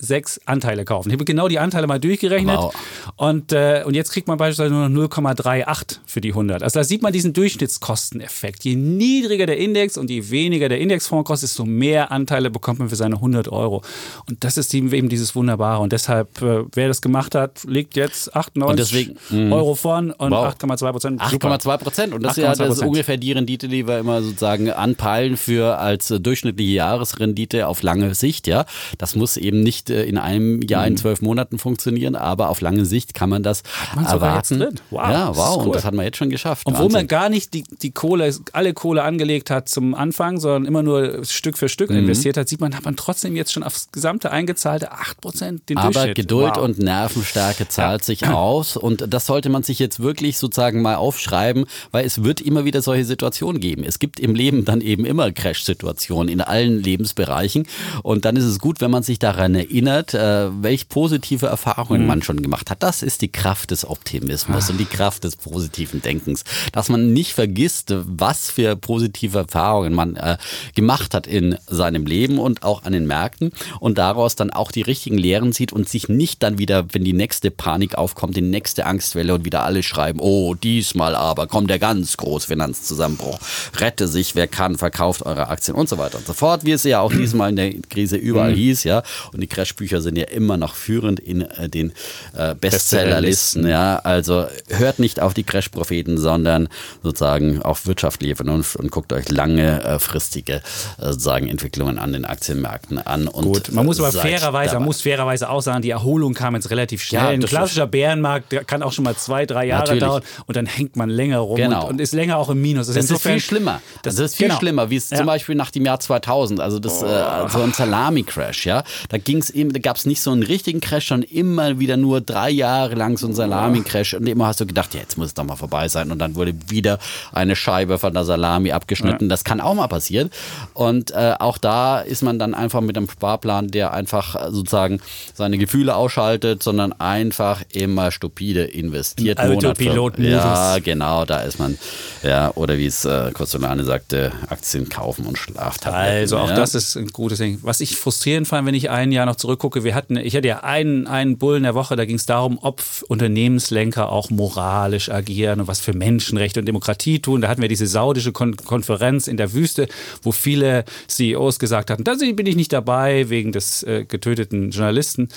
[0.00, 1.08] 0,4586 Anteile kaufen.
[1.10, 2.74] Ich habe genau die Anteile mal durchgerechnet wow.
[3.16, 6.62] und, äh, und jetzt kriegt man beispielsweise nur noch 0,38 für die 100.
[6.62, 8.64] Also da sieht man diesen Durchschnittskosteneffekt.
[8.64, 12.88] Je niedriger der Index und je weniger der Indexfonds kostet, desto mehr Anteile bekommt man
[12.88, 13.82] für seine 100 Euro.
[14.28, 15.82] Und das ist eben dieses Wunderbare.
[15.82, 20.54] Und deshalb, äh, wer das gemacht hat, liegt jetzt 98 deswegen, Euro vorn und wow.
[20.54, 21.20] 8,2 Prozent.
[21.20, 22.14] 8,2 Prozent.
[22.14, 25.78] Und das ist ja das ist ungefähr die Rendite, die wir immer sozusagen anpeilen für
[25.78, 28.46] als äh, durchschnittliche Jahresrendite auf lange Sicht.
[28.46, 28.66] Ja,
[28.98, 30.98] Das muss eben nicht äh, in einem Jahr, in mhm.
[30.98, 33.62] zwölf Monaten funktionieren, aber auf lange Sicht kann man das
[33.94, 34.80] man erwarten.
[34.90, 35.56] Wow, ja, wow.
[35.56, 35.66] Cool.
[35.66, 36.66] Und das hat man jetzt schon geschafft.
[36.66, 37.00] Obwohl Wahnsinn.
[37.00, 41.24] man gar nicht die, die Kohle, alle Kohle angelegt hat zum Anfang, sondern immer nur
[41.24, 41.98] Stück für Stück mhm.
[41.98, 46.14] investiert hat, sieht man, hat man trotzdem jetzt schon aufs gesamte eingezahlte 8% den Aber
[46.14, 46.64] Geduld wow.
[46.64, 48.04] und Nervenstärke zahlt ja.
[48.04, 52.40] sich aus und das sollte man sich jetzt wirklich sozusagen mal aufschreiben, weil es wird
[52.40, 53.84] immer wieder solche Situationen geben.
[53.84, 57.66] Es gibt im Leben dann eben immer Crash-Situationen in allen Lebensbereichen
[58.02, 59.71] und dann ist es gut, wenn man sich daran erinnert,
[60.14, 62.06] äh, welche positive Erfahrungen mhm.
[62.06, 62.82] man schon gemacht hat.
[62.82, 64.70] Das ist die Kraft des Optimismus Ach.
[64.70, 70.16] und die Kraft des positiven Denkens, dass man nicht vergisst, was für positive Erfahrungen man
[70.16, 70.36] äh,
[70.74, 74.82] gemacht hat in seinem Leben und auch an den Märkten und daraus dann auch die
[74.82, 78.86] richtigen Lehren zieht und sich nicht dann wieder, wenn die nächste Panik aufkommt, die nächste
[78.86, 83.38] Angstwelle und wieder alle schreiben, oh, diesmal aber kommt der ganz große Finanzzusammenbruch.
[83.76, 86.84] Rette sich, wer kann, verkauft eure Aktien und so weiter und so fort, wie es
[86.84, 88.56] ja auch diesmal in der Krise überall mhm.
[88.56, 89.02] hieß, ja.
[89.32, 91.92] Und die Crashbücher sind ja immer noch führend in äh, den
[92.36, 93.96] äh, Bestsellerlisten, ja.
[93.98, 96.68] Also hört nicht auf die Crash-Propheten, sondern
[97.02, 100.60] sozusagen auf wirtschaftliche Vernunft und guckt euch langefristige äh,
[100.98, 103.28] sozusagen Entwicklungen an den Aktienmärkten an.
[103.28, 106.70] Und Gut, man muss aber fairerweise, man muss fairerweise auch sagen, die Erholung kam jetzt
[106.70, 107.22] relativ schnell.
[107.22, 110.02] Ja, Ein klassischer Bärenmarkt kann auch schon mal zwei, drei Jahre Natürlich.
[110.02, 111.84] dauern und dann hängt man länger rum genau.
[111.84, 112.88] und, und, ist länger auch im Minus.
[112.88, 113.80] Das, das ist viel schlimmer.
[114.02, 114.58] Das, das ist viel genau.
[114.58, 115.18] schlimmer, wie es ja.
[115.18, 117.06] zum Beispiel nach dem Jahr 2000, also das, oh.
[117.06, 118.82] äh, so ein Salami-Crash, ja.
[119.08, 122.20] Da ging's eben, da gab es nicht so einen richtigen Crash, sondern immer wieder nur
[122.20, 125.34] drei Jahre lang so ein Salami-Crash und immer hast du gedacht, ja, jetzt muss es
[125.34, 126.98] doch mal vorbei sein und dann wurde wieder
[127.32, 129.24] eine Scheibe von der Salami abgeschnitten.
[129.24, 129.28] Ja.
[129.28, 130.30] Das kann auch mal passieren
[130.74, 135.00] und äh, auch da ist man dann einfach mit einem Sparplan, der einfach sozusagen
[135.34, 139.40] seine Gefühle ausschaltet, sondern einfach immer stupide investiert.
[139.40, 141.78] Autopilot Ja, genau, da ist man,
[142.22, 145.88] ja, oder wie es äh, Costolani sagte, Aktien kaufen und schlafen.
[145.88, 146.56] Also auch ja.
[146.56, 147.58] das ist ein gutes Ding.
[147.62, 150.60] Was ich frustrierend fand, wenn ich ein Jahr noch zurückgucke, wir hatten, ich hatte ja
[150.60, 155.66] einen, einen Bullen der Woche, da ging es darum, ob Unternehmenslenker auch moralisch agieren und
[155.66, 157.40] was für Menschenrechte und Demokratie tun.
[157.40, 159.88] Da hatten wir diese saudische Kon Konferenz in der Wüste,
[160.22, 165.28] wo viele CEOs gesagt hatten, da bin ich nicht dabei wegen des äh, getöteten Journalisten.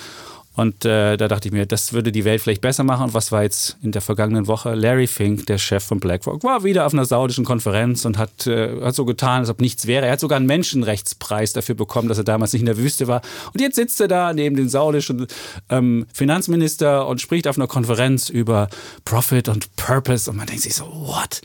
[0.55, 3.05] Und äh, da dachte ich mir, das würde die Welt vielleicht besser machen.
[3.05, 4.73] Und was war jetzt in der vergangenen Woche?
[4.73, 8.81] Larry Fink, der Chef von BlackRock, war wieder auf einer saudischen Konferenz und hat, äh,
[8.81, 10.05] hat so getan, als ob nichts wäre.
[10.05, 13.21] Er hat sogar einen Menschenrechtspreis dafür bekommen, dass er damals nicht in der Wüste war.
[13.53, 15.27] Und jetzt sitzt er da neben dem saudischen
[15.69, 18.69] ähm, Finanzminister und spricht auf einer Konferenz über
[19.03, 20.29] Profit und Purpose.
[20.29, 21.41] Und man denkt sich so, what?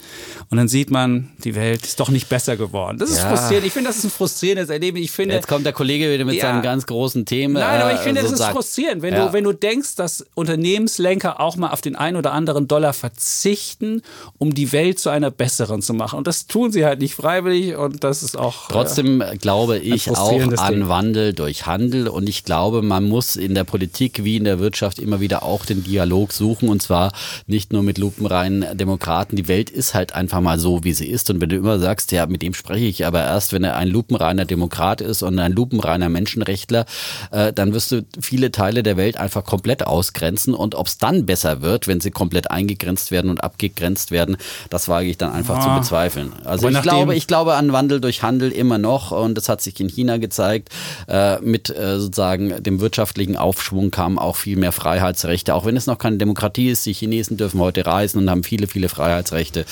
[0.51, 2.99] Und dann sieht man, die Welt ist doch nicht besser geworden.
[2.99, 3.29] Das ist ja.
[3.29, 3.67] frustrierend.
[3.67, 4.99] Ich finde, das ist ein frustrierendes Erleben.
[4.99, 6.43] Ich finde, jetzt kommt der Kollege wieder mit ja.
[6.43, 7.61] seinem ganz großen Thema.
[7.61, 9.29] Nein, aber ich finde, so das ist frustrierend wenn, ja.
[9.29, 14.03] du, wenn du denkst, dass Unternehmenslenker auch mal auf den einen oder anderen Dollar verzichten,
[14.39, 16.19] um die Welt zu einer besseren zu machen.
[16.19, 18.69] Und das tun sie halt nicht freiwillig und das ist auch.
[18.69, 20.89] Trotzdem äh, glaube ich auch an Ding.
[20.89, 24.99] Wandel durch Handel und ich glaube, man muss in der Politik wie in der Wirtschaft
[24.99, 27.13] immer wieder auch den Dialog suchen und zwar
[27.47, 29.37] nicht nur mit lupenreinen Demokraten.
[29.37, 31.31] Die Welt ist halt einfach mal so, wie sie ist.
[31.31, 33.89] Und wenn du immer sagst, ja, mit dem spreche ich aber erst, wenn er ein
[33.89, 36.87] lupenreiner Demokrat ist und ein lupenreiner Menschenrechtler,
[37.31, 40.55] äh, dann wirst du viele Teile der der Welt einfach komplett ausgrenzen.
[40.55, 44.37] Und ob es dann besser wird, wenn sie komplett eingegrenzt werden und abgegrenzt werden,
[44.69, 45.63] das wage ich dann einfach ja.
[45.63, 46.33] zu bezweifeln.
[46.45, 49.13] Also ich glaube, ich glaube an Wandel durch Handel immer noch.
[49.13, 50.71] Und das hat sich in China gezeigt.
[51.09, 55.55] Äh, mit äh, sozusagen dem wirtschaftlichen Aufschwung kamen auch viel mehr Freiheitsrechte.
[55.55, 58.67] Auch wenn es noch keine Demokratie ist, die Chinesen dürfen heute reisen und haben viele,
[58.67, 59.65] viele Freiheitsrechte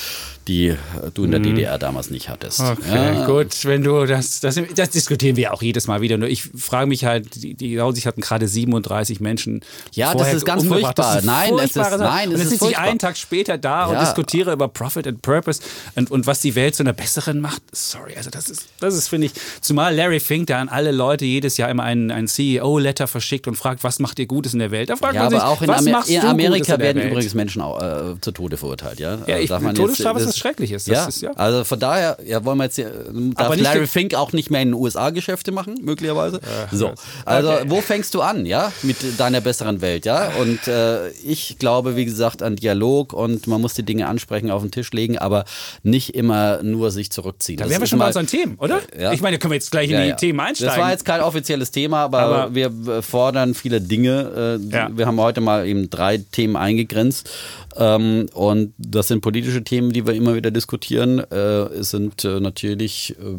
[0.48, 0.74] die
[1.14, 1.54] du in der mhm.
[1.54, 2.60] DDR damals nicht hattest.
[2.60, 3.26] Okay, ja.
[3.26, 6.16] gut, wenn du das, das, das diskutieren wir auch jedes Mal wieder.
[6.16, 9.60] Nur ich frage mich halt, die, die Aussicht hatten gerade 37 30 Menschen.
[9.92, 10.94] Ja, das ist ganz furchtbar.
[10.94, 14.00] Das ist nein, es ist, nein, es und ist ich einen Tag später da und
[14.00, 15.60] diskutiere über Profit and Purpose
[15.94, 17.62] und, und was die Welt zu einer besseren macht.
[17.72, 21.24] Sorry, also das ist, das ist, finde ich, zumal Larry Fink, der an alle Leute
[21.24, 24.70] jedes Jahr immer einen, einen CEO-Letter verschickt und fragt, was macht ihr Gutes in der
[24.70, 24.90] Welt?
[24.90, 27.12] Da fragt ja, man sich, aber auch in, was Amer in Amerika in werden Welt?
[27.12, 29.18] übrigens Menschen auch, äh, zu Tode verurteilt, ja.
[29.26, 30.84] Ja, ich, darf man Todesstrafe jetzt, ist was Schreckliches.
[30.84, 31.32] Das ja, ist, ja.
[31.32, 32.90] also von daher, ja, wollen wir jetzt hier,
[33.34, 36.40] darf nicht Larry Fink auch nicht mehr in den USA Geschäfte machen, möglicherweise?
[36.70, 36.98] so, Gott.
[37.24, 37.70] also Okay.
[37.70, 40.30] wo fängst du an, ja, mit deiner besseren Welt, ja?
[40.40, 44.62] Und äh, ich glaube, wie gesagt, an Dialog und man muss die Dinge ansprechen, auf
[44.62, 45.44] den Tisch legen, aber
[45.82, 47.58] nicht immer nur sich zurückziehen.
[47.58, 48.80] Da wären wir schon bei mal- unseren Themen, oder?
[48.98, 49.12] Ja.
[49.12, 50.16] Ich meine, da können wir jetzt gleich in Ja, die ja.
[50.16, 50.74] Themen einsteigen.
[50.74, 54.58] Das war jetzt kein offizielles Thema, aber, Aber- wir fordern viele Dinge.
[54.60, 54.96] Äh.
[54.96, 57.30] Wir haben heute mal eben drei Themen eingegrenzt.
[57.76, 61.18] Ähm, und das sind politische Themen, die wir immer wieder diskutieren.
[61.30, 63.38] Äh, es sind äh, natürlich äh,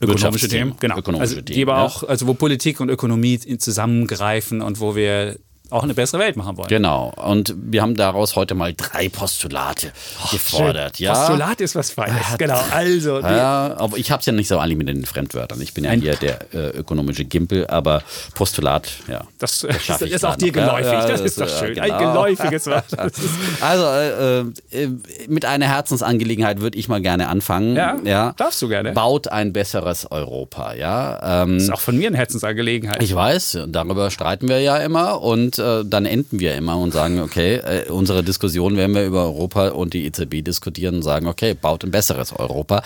[0.00, 0.48] Ökonomische.
[0.48, 0.98] Themen, genau.
[0.98, 1.86] Ökonomische also, die Themen, aber ja.
[1.86, 5.38] auch, also wo Politik und Ökonomie zusammengreifen und wo wir
[5.70, 6.68] auch eine bessere Welt machen wollen.
[6.68, 7.12] Genau.
[7.16, 9.92] Und wir haben daraus heute mal drei Postulate
[10.30, 10.98] gefordert.
[10.98, 11.14] Ja.
[11.14, 12.16] Postulat ist was Feines.
[12.38, 12.60] Genau.
[12.70, 15.60] Also, Ja, aber ich habe es ja nicht so eigentlich mit den Fremdwörtern.
[15.60, 18.02] Ich bin ja Ein- hier der äh, ökonomische Gimpel, aber
[18.34, 19.24] Postulat, ja.
[19.38, 20.46] das, das ich ist auch dir.
[20.48, 20.92] Ja, geläufig.
[20.92, 21.76] ja, das das ist doch ist, schön.
[21.76, 22.12] äh, Ein genau.
[22.12, 22.84] geläufiges Wort.
[22.90, 23.12] Das
[23.60, 24.40] Also äh,
[24.84, 24.88] äh,
[25.28, 27.76] mit einer Herzensangelegenheit würde ich mal gerne anfangen.
[27.76, 28.92] Ja, darfst du gerne.
[28.92, 31.42] Baut ein besseres Europa, ja.
[31.42, 33.02] Ähm, ist auch von mir eine Herzensangelegenheit.
[33.02, 37.20] ich weiß, darüber streiten wir ja immer und äh, dann enden wir immer und sagen,
[37.20, 41.54] okay, äh, unsere Diskussion werden wir über Europa und die EZB diskutieren und sagen, okay,
[41.54, 42.82] baut ein besseres Europa.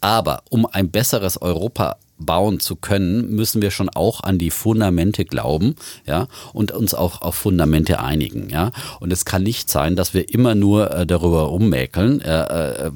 [0.00, 5.24] Aber um ein besseres Europa bauen zu können, müssen wir schon auch an die Fundamente
[5.24, 5.76] glauben,
[6.06, 8.72] ja, und uns auch auf Fundamente einigen, ja.
[9.00, 12.90] Und es kann nicht sein, dass wir immer nur äh, darüber rummäkeln, äh, äh,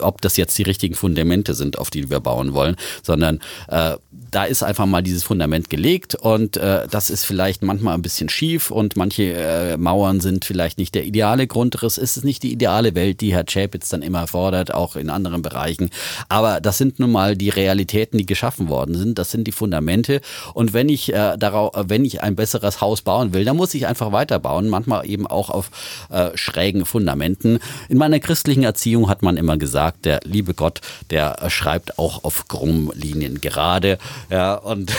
[0.00, 3.96] ob das jetzt die richtigen Fundamente sind, auf die wir bauen wollen, sondern äh,
[4.30, 8.28] da ist einfach mal dieses Fundament gelegt und äh, das ist vielleicht manchmal ein bisschen
[8.28, 11.98] schief und manche äh, Mauern sind vielleicht nicht der ideale Grundriss.
[11.98, 15.42] Es ist nicht die ideale Welt, die Herr Chapitz dann immer fordert, auch in anderen
[15.42, 15.90] Bereichen.
[16.28, 19.18] Aber das sind nun mal die Realitäten, die geschaffen worden sind.
[19.18, 20.20] Das sind die Fundamente.
[20.54, 23.74] Und wenn ich äh, darauf, äh, wenn ich ein besseres Haus bauen will, dann muss
[23.74, 24.68] ich einfach weiterbauen.
[24.68, 25.70] Manchmal eben auch auf
[26.10, 27.58] äh, schrägen Fundamenten.
[27.88, 32.24] In meiner christlichen Erziehung hat man immer gesagt, der liebe Gott, der äh, schreibt auch
[32.24, 33.98] auf krummen Linien gerade.
[34.30, 34.92] Ja, und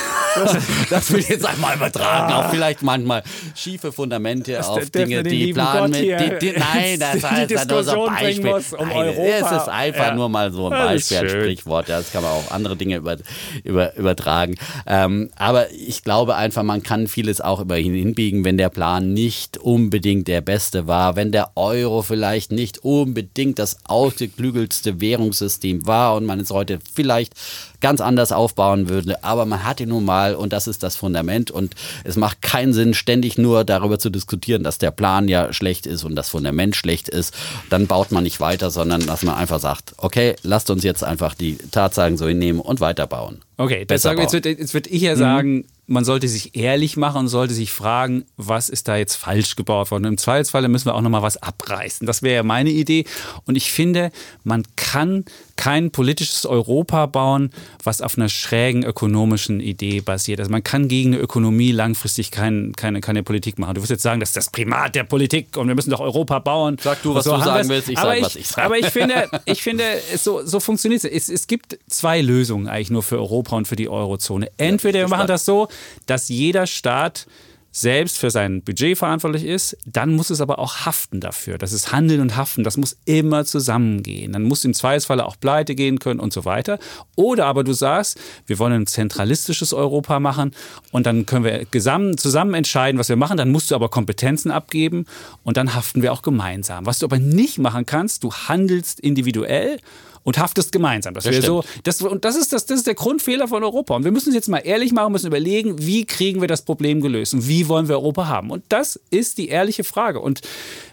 [0.89, 2.33] das will ich jetzt einmal übertragen.
[2.33, 3.23] Auch vielleicht manchmal
[3.55, 6.01] schiefe Fundamente Das auf Dinge, die planen mit.
[6.01, 8.45] Die, die, nein, das heißt ja nur so Diskussion ein Beispiel.
[8.51, 9.07] muss um nein.
[9.17, 10.15] Es ist einfach Ja.
[10.15, 11.29] nur mal so ein Beispiel, ein.
[11.29, 11.87] Sprichwort.
[11.89, 13.17] Ja, das kann man auch andere Dinge über,
[13.63, 14.55] über, übertragen.
[14.87, 19.13] Ähm, aber ich glaube einfach, man kann vieles auch über ihn hinbiegen, wenn der Plan
[19.13, 26.15] nicht unbedingt der beste war, wenn der Euro vielleicht nicht unbedingt das ausgeklügelste Währungssystem war
[26.15, 27.33] und man es heute vielleicht
[27.81, 29.23] ganz anders aufbauen würde.
[29.23, 32.73] Aber man hat ihn nun mal und das ist das Fundament und es macht keinen
[32.73, 36.75] Sinn, ständig nur darüber zu diskutieren, dass der Plan ja schlecht ist und das Fundament
[36.75, 37.33] schlecht ist.
[37.69, 41.33] Dann baut man nicht weiter, sondern dass man einfach sagt, okay, lasst uns jetzt einfach
[41.33, 43.41] die Tatsachen so hinnehmen und weiterbauen.
[43.57, 47.27] Okay, das sagen wir, jetzt, würde ich ja sagen, man sollte sich ehrlich machen und
[47.27, 50.05] sollte sich fragen, was ist da jetzt falsch gebaut worden.
[50.05, 52.07] Im Zweifelsfall müssen wir auch nochmal was abreißen.
[52.07, 53.05] Das wäre ja meine Idee.
[53.45, 54.11] Und ich finde,
[54.43, 55.25] man kann
[55.61, 57.51] kein politisches Europa bauen,
[57.83, 60.39] was auf einer schrägen ökonomischen Idee basiert.
[60.39, 63.75] Also man kann gegen eine Ökonomie langfristig kein, keine, keine Politik machen.
[63.75, 66.39] Du wirst jetzt sagen, das ist das Primat der Politik und wir müssen doch Europa
[66.39, 66.77] bauen.
[66.81, 68.65] Sag du, was du haben sagen willst, ich aber sag, was ich sag.
[68.65, 69.83] Aber ich finde, ich finde
[70.17, 71.29] so, so funktioniert es.
[71.29, 74.49] Es gibt zwei Lösungen eigentlich nur für Europa und für die Eurozone.
[74.57, 75.67] Entweder wir machen das so,
[76.07, 77.27] dass jeder Staat
[77.71, 81.57] selbst für sein Budget verantwortlich ist, dann muss es aber auch haften dafür.
[81.57, 84.33] Das ist Handeln und Haften, das muss immer zusammengehen.
[84.33, 86.79] Dann muss im Zweifelsfalle auch pleite gehen können und so weiter.
[87.15, 90.51] Oder aber du sagst, wir wollen ein zentralistisches Europa machen
[90.91, 93.37] und dann können wir zusammen entscheiden, was wir machen.
[93.37, 95.05] Dann musst du aber Kompetenzen abgeben
[95.43, 96.85] und dann haften wir auch gemeinsam.
[96.85, 99.79] Was du aber nicht machen kannst, du handelst individuell
[100.23, 101.13] und haftest gemeinsam.
[101.13, 103.95] Das, Das wäre so, das, und das ist, das, das ist der Grundfehler von Europa.
[103.95, 107.01] Und wir müssen uns jetzt mal ehrlich machen, müssen überlegen, wie kriegen wir das Problem
[107.01, 108.51] gelöst und wie wollen wir Europa haben.
[108.51, 110.19] Und das ist die ehrliche Frage.
[110.19, 110.41] Und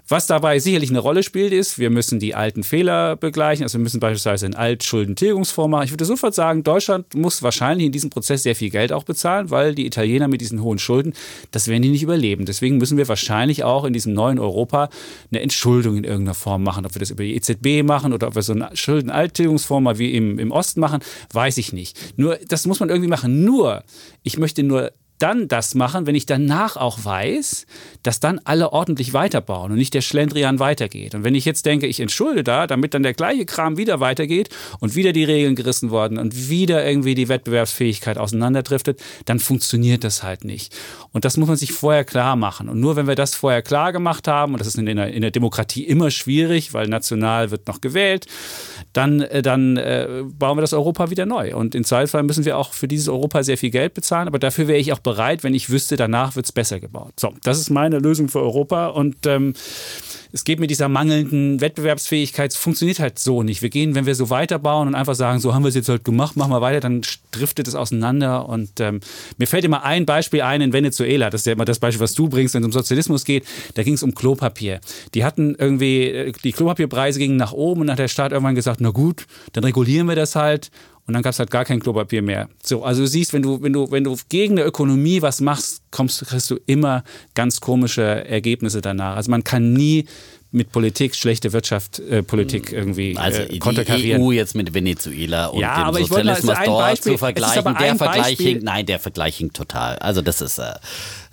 [0.09, 3.63] was dabei sicherlich eine Rolle spielt, ist, wir müssen die alten Fehler begleichen.
[3.63, 5.85] Also wir müssen beispielsweise einen Altschuldentilgungsfonds machen.
[5.85, 9.51] Ich würde sofort sagen, Deutschland muss wahrscheinlich in diesem Prozess sehr viel Geld auch bezahlen,
[9.51, 11.13] weil die Italiener mit diesen hohen Schulden,
[11.51, 12.47] das werden die nicht überleben.
[12.47, 14.89] Deswegen müssen wir wahrscheinlich auch in diesem neuen Europa
[15.31, 16.87] eine Entschuldung in irgendeiner Form machen.
[16.87, 20.15] Ob wir das über die EZB machen oder ob wir so einen Schuldenalttilgungsfonds mal wie
[20.15, 21.01] im, im Osten machen,
[21.35, 21.99] weiß ich nicht.
[22.17, 23.45] Nur, das muss man irgendwie machen.
[23.45, 23.85] Nur,
[24.23, 27.67] ich möchte nur dann das machen, wenn ich danach auch weiß,
[28.03, 31.15] dass dann alle ordentlich weiterbauen und nicht der Schlendrian weitergeht.
[31.15, 34.51] Und wenn ich jetzt denke, ich entschulde da, damit dann der gleiche Kram wieder weitergeht
[34.81, 40.23] und wieder die Regeln gerissen worden und wieder irgendwie die Wettbewerbsfähigkeit auseinanderdriftet, dann funktioniert das
[40.23, 40.75] halt nicht.
[41.13, 42.69] Und das muss man sich vorher klar machen.
[42.69, 45.23] Und nur wenn wir das vorher klar gemacht haben, und das ist in der, in
[45.23, 48.27] der Demokratie immer schwierig, weil national wird noch gewählt,
[48.93, 51.55] dann, äh, dann äh, bauen wir das Europa wieder neu.
[51.55, 54.69] Und im Zweifelsfall müssen wir auch für dieses Europa sehr viel Geld bezahlen, aber dafür
[54.69, 57.15] wäre ich auch bereit, wenn ich wüsste, danach wird es besser gebaut.
[57.19, 59.55] So, das ist meine Lösung für Europa und ähm,
[60.33, 63.63] es geht mit dieser mangelnden Wettbewerbsfähigkeit, funktioniert halt so nicht.
[63.63, 66.05] Wir gehen, wenn wir so weiterbauen und einfach sagen, so haben wir es jetzt halt
[66.05, 68.47] gemacht, machen wir weiter, dann driftet es auseinander.
[68.49, 69.01] Und ähm,
[69.39, 72.15] mir fällt immer ein Beispiel ein in Venezuela, das ist ja immer das Beispiel, was
[72.15, 73.47] du bringst, wenn es um Sozialismus geht.
[73.75, 74.81] Da ging es um Klopapier.
[75.15, 78.55] Die hatten irgendwie, äh, die Klopapierpreise gingen nach oben und dann hat der Staat irgendwann
[78.55, 80.71] gesagt, na gut, dann regulieren wir das halt
[81.09, 82.51] und dann gab es halt gar kein Klopapier mehr.
[82.63, 85.81] So, also du siehst, wenn du, wenn du, wenn du gegen eine Ökonomie was machst,
[85.91, 87.03] kommst, kriegst du immer
[87.35, 89.17] ganz komische Ergebnisse danach.
[89.17, 90.05] Also man kann nie
[90.51, 94.21] mit Politik schlechte Wirtschaftspolitik äh, irgendwie also äh, konterkarieren.
[94.21, 97.77] die EU jetzt mit Venezuela und ja, dem aber Sozialismus ich dort Beispiel, zu vergleichen,
[97.79, 99.97] der Vergleich hinkt, nein, der Vergleich hinkt total.
[99.97, 100.75] Also das ist äh,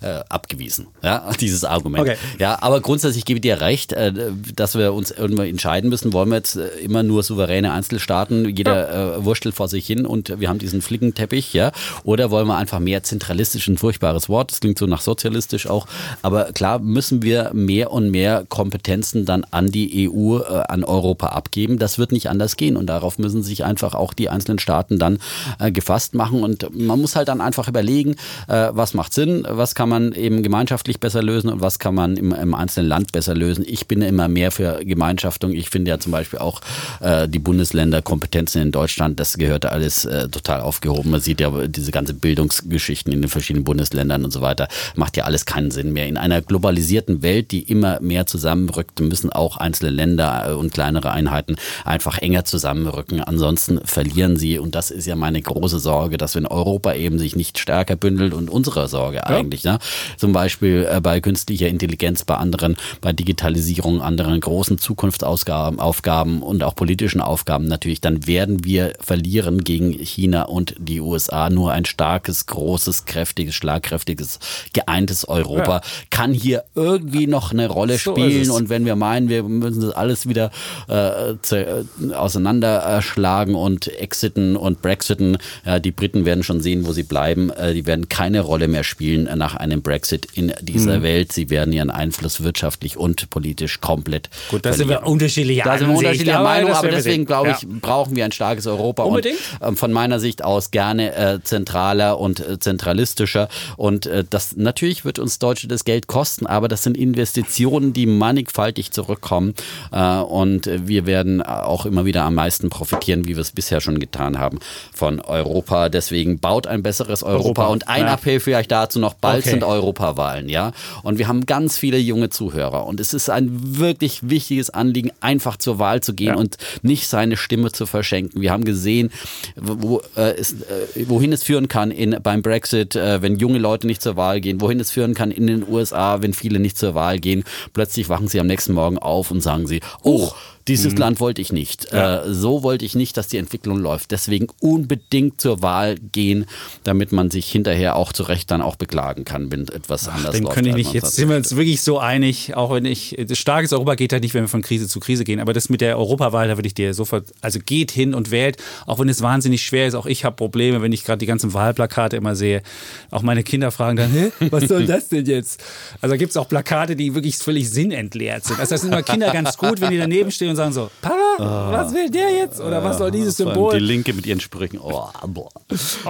[0.00, 2.02] äh, abgewiesen, ja, dieses Argument.
[2.02, 2.16] Okay.
[2.38, 4.12] Ja, aber grundsätzlich gebe ich dir recht, äh,
[4.54, 9.16] dass wir uns irgendwann entscheiden müssen, wollen wir jetzt äh, immer nur souveräne Einzelstaaten, jeder
[9.16, 11.72] äh, wurstelt vor sich hin und wir haben diesen Flickenteppich, ja,
[12.04, 15.86] oder wollen wir einfach mehr zentralistisch, ein furchtbares Wort, das klingt so nach sozialistisch auch,
[16.22, 21.28] aber klar müssen wir mehr und mehr Kompetenzen dann an die EU, äh, an Europa
[21.28, 21.78] abgeben.
[21.78, 25.18] Das wird nicht anders gehen und darauf müssen sich einfach auch die einzelnen Staaten dann
[25.58, 29.85] äh, gefasst machen und man muss halt dann einfach überlegen, was macht Sinn, was kann
[29.88, 33.34] man man eben gemeinschaftlich besser lösen und was kann man im, im einzelnen Land besser
[33.34, 33.64] lösen.
[33.66, 35.52] Ich bin immer mehr für Gemeinschaftung.
[35.52, 36.60] Ich finde ja zum Beispiel auch
[37.00, 41.10] äh, die Bundesländerkompetenzen in Deutschland, das gehört alles äh, total aufgehoben.
[41.10, 45.24] Man sieht ja diese ganze Bildungsgeschichten in den verschiedenen Bundesländern und so weiter, macht ja
[45.24, 46.06] alles keinen Sinn mehr.
[46.06, 51.10] In einer globalisierten Welt, die immer mehr zusammenrückt, müssen auch einzelne Länder äh, und kleinere
[51.10, 53.20] Einheiten einfach enger zusammenrücken.
[53.20, 57.34] Ansonsten verlieren sie und das ist ja meine große Sorge, dass wenn Europa eben sich
[57.36, 59.24] nicht stärker bündelt und unsere Sorge ja.
[59.24, 59.75] eigentlich, ne?
[60.16, 66.62] Zum Beispiel äh, bei künstlicher Intelligenz, bei anderen, bei Digitalisierung, anderen großen Zukunftsaufgaben Aufgaben und
[66.62, 71.50] auch politischen Aufgaben natürlich, dann werden wir verlieren gegen China und die USA.
[71.50, 74.38] Nur ein starkes, großes, kräftiges, schlagkräftiges,
[74.72, 75.82] geeintes Europa ja.
[76.10, 78.50] kann hier irgendwie noch eine Rolle so spielen.
[78.50, 80.50] Und wenn wir meinen, wir müssen das alles wieder
[80.88, 81.84] äh, äh,
[82.14, 87.50] auseinanderschlagen und exiten und brexiten, ja, die Briten werden schon sehen, wo sie bleiben.
[87.50, 91.02] Äh, die werden keine Rolle mehr spielen nach einem Brexit in dieser mhm.
[91.02, 91.32] Welt.
[91.32, 94.30] Sie werden ihren Einfluss wirtschaftlich und politisch komplett.
[94.50, 97.68] Gut, da sind wir unterschiedliche Da sind wir unterschiedlicher Meinung, aber deswegen glaube ich, ja.
[97.80, 99.02] brauchen wir ein starkes Europa.
[99.04, 99.38] Unbedingt.
[99.60, 103.48] Und, äh, von meiner Sicht aus gerne äh, zentraler und äh, zentralistischer.
[103.76, 108.06] Und äh, das natürlich wird uns Deutsche das Geld kosten, aber das sind Investitionen, die
[108.06, 109.54] mannigfaltig zurückkommen.
[109.92, 113.98] Äh, und wir werden auch immer wieder am meisten profitieren, wie wir es bisher schon
[113.98, 114.58] getan haben,
[114.92, 115.88] von Europa.
[115.88, 117.36] Deswegen baut ein besseres Europa.
[117.46, 117.66] Europa.
[117.66, 118.14] Und ein ja.
[118.14, 119.55] Appell vielleicht dazu noch, bald okay.
[119.60, 120.72] Sind Europawahlen, ja.
[121.02, 122.86] Und wir haben ganz viele junge Zuhörer.
[122.86, 126.36] Und es ist ein wirklich wichtiges Anliegen, einfach zur Wahl zu gehen ja.
[126.36, 128.40] und nicht seine Stimme zu verschenken.
[128.40, 129.10] Wir haben gesehen,
[129.56, 133.86] wo, äh, es, äh, wohin es führen kann in, beim Brexit, äh, wenn junge Leute
[133.86, 136.94] nicht zur Wahl gehen, wohin es führen kann in den USA, wenn viele nicht zur
[136.94, 137.44] Wahl gehen.
[137.72, 140.32] Plötzlich wachen sie am nächsten Morgen auf und sagen sie, oh,
[140.68, 140.98] dieses mhm.
[140.98, 141.92] Land wollte ich nicht.
[141.92, 142.24] Ja.
[142.24, 144.10] Äh, so wollte ich nicht, dass die Entwicklung läuft.
[144.10, 146.46] Deswegen unbedingt zur Wahl gehen,
[146.84, 150.32] damit man sich hinterher auch zu Recht dann auch beklagen kann, wenn etwas Ach, anders
[150.32, 150.54] den läuft.
[150.54, 150.92] Können ich nicht.
[150.92, 154.34] Jetzt sind wir uns wirklich so einig, auch wenn ich, starkes Europa geht ja nicht,
[154.34, 156.74] wenn wir von Krise zu Krise gehen, aber das mit der Europawahl, da würde ich
[156.74, 159.94] dir sofort, also geht hin und wählt, auch wenn es wahnsinnig schwer ist.
[159.94, 162.62] Auch ich habe Probleme, wenn ich gerade die ganzen Wahlplakate immer sehe.
[163.10, 165.62] Auch meine Kinder fragen dann, Hä, was soll das denn jetzt?
[166.00, 168.58] Also da gibt es auch Plakate, die wirklich völlig sinnentleert sind.
[168.58, 171.16] Also das sind immer Kinder ganz gut, wenn die daneben stehen und sagen so, Papa,
[171.38, 171.72] oh.
[171.72, 172.60] was will der jetzt?
[172.60, 173.72] Oder was soll dieses Symbol?
[173.74, 174.78] Die Linke mit ihren Sprüchen.
[174.82, 175.50] Oh, boah.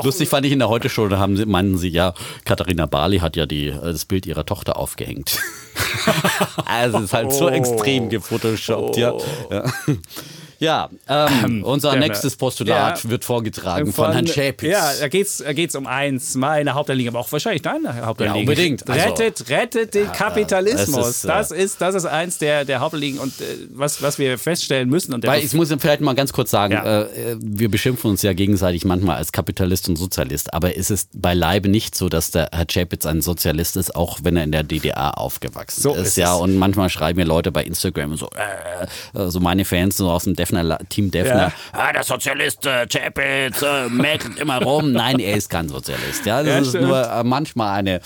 [0.03, 3.37] Lustig fand ich in der Heute-Show, da haben sie, meinen sie, ja, Katharina Barley hat
[3.37, 5.39] ja die, äh, das Bild ihrer Tochter aufgehängt.
[6.65, 7.49] also es ist halt so oh.
[7.49, 9.15] extrem gefotoshoppt, ja.
[9.51, 9.65] ja.
[10.59, 12.07] Ja, ähm, unser genau.
[12.07, 14.71] nächstes Postulat ja, wird vorgetragen von, von Herrn Schäpitz.
[14.71, 18.37] Ja, da geht es da geht's um eins, meine Hauptanliegen, aber auch wahrscheinlich deine Hauptanliegen.
[18.37, 18.89] Ja, unbedingt.
[18.89, 21.09] Also, rettet, rettet den Kapitalismus.
[21.09, 24.89] Ist, das, ist, das ist eins der, der Hauptanliegen und äh, was, was wir feststellen
[24.89, 25.13] müssen.
[25.13, 27.03] Und Weil ich muss vielleicht mal ganz kurz sagen, ja.
[27.03, 31.69] äh, wir beschimpfen uns ja gegenseitig manchmal als Kapitalist und Sozialist, aber ist es beileibe
[31.69, 35.19] nicht so, dass der Herr Chapitz ein Sozialist ist, auch wenn er in der DDR
[35.19, 36.09] aufgewachsen so ist.
[36.09, 40.11] ist ja, und manchmal schreiben mir Leute bei Instagram so, äh, so meine Fans so
[40.11, 41.53] aus dem Defner, Team Defner, ja.
[41.73, 44.93] ah, der Sozialist äh, Chapitz äh, mäkelt immer rum.
[44.93, 46.25] Nein, er ist kein Sozialist.
[46.25, 46.85] Ja, das ja, ist stimmt.
[46.85, 48.01] nur äh, manchmal eine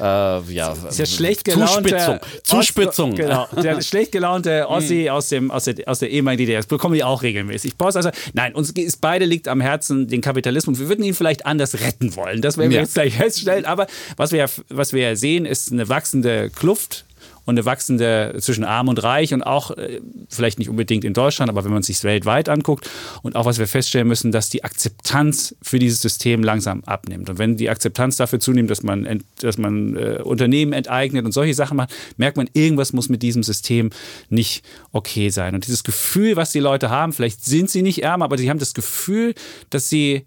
[0.00, 2.18] äh, ja, ist ja schlecht Zuspitzung.
[2.42, 3.10] Zuspitzung.
[3.10, 6.58] Ost, genau, der schlecht gelaunte Ossi aus, dem, aus, der, aus der ehemaligen DDR.
[6.58, 7.76] Das bekommen wir auch regelmäßig.
[7.76, 10.78] Boss, also, nein, uns ist beide liegt am Herzen den Kapitalismus.
[10.78, 12.42] Wir würden ihn vielleicht anders retten wollen.
[12.42, 12.82] Das werden wir ja.
[12.82, 13.64] jetzt gleich feststellen.
[13.64, 17.04] Aber was wir, was wir ja sehen, ist eine wachsende Kluft
[17.44, 21.50] und eine wachsende zwischen Arm und Reich und auch äh, vielleicht nicht unbedingt in Deutschland,
[21.50, 22.90] aber wenn man es sich weltweit anguckt
[23.22, 27.30] und auch was wir feststellen müssen, dass die Akzeptanz für dieses System langsam abnimmt.
[27.30, 31.54] Und wenn die Akzeptanz dafür zunimmt, dass man, dass man äh, Unternehmen enteignet und solche
[31.54, 33.90] Sachen macht, merkt man, irgendwas muss mit diesem System
[34.28, 35.54] nicht okay sein.
[35.54, 38.58] Und dieses Gefühl, was die Leute haben, vielleicht sind sie nicht ärmer, aber sie haben
[38.58, 39.34] das Gefühl,
[39.70, 40.24] dass sie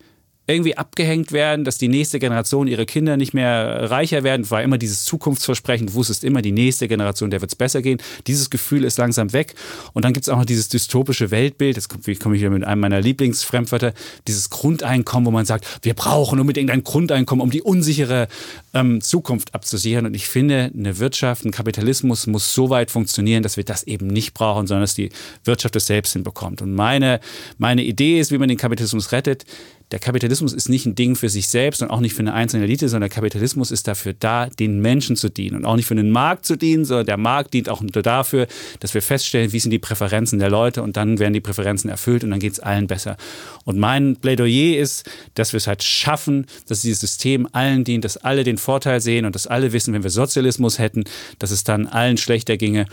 [0.48, 4.50] irgendwie abgehängt werden, dass die nächste Generation, ihre Kinder nicht mehr reicher werden.
[4.50, 8.02] War immer dieses Zukunftsversprechen, du wusstest immer, die nächste Generation, der wird es besser gehen.
[8.28, 9.56] Dieses Gefühl ist langsam weg.
[9.91, 12.80] Und dann gibt es auch noch dieses dystopische Weltbild, jetzt komme ich wieder mit einem
[12.80, 13.93] meiner Lieblingsfremdwörter,
[14.28, 18.30] dieses Grundeinkommen, wo man sagt, wir brauchen unbedingt ein Grundeinkommen, um die unsichere
[18.74, 20.06] ähm, Zukunft abzusichern.
[20.06, 24.08] Und ich finde, eine Wirtschaft, ein Kapitalismus muss so weit funktionieren, dass wir das eben
[24.08, 25.10] nicht brauchen, sondern dass die
[25.43, 26.62] Wirtschaft es selbst hinbekommt.
[26.62, 27.20] Und meine,
[27.58, 29.43] meine Idee ist, wie man den Kapitalismus rettet,
[29.92, 32.66] der Kapitalismus ist nicht ein Ding für sich selbst und auch nicht für eine einzelne
[32.66, 35.96] Elite, sondern der Kapitalismus ist dafür da, den Menschen zu dienen und auch nicht für
[35.96, 38.48] den Markt zu dienen, sondern der Markt dient auch nur dafür,
[38.82, 42.26] dass wir feststellen, wie sind die Präferenzen der Leute und dann werden die Präferenzen erfüllt
[42.26, 43.16] und dann geht es allen besser.
[43.64, 48.18] Und mein Plädoyer ist, dass wir es halt schaffen, dass dieses System allen dient, dass
[48.18, 51.06] alle den Vorteil sehen und dass alle wissen, wenn wir Sozialismus hätten,
[51.40, 52.88] dass es dann allen schlechter ginge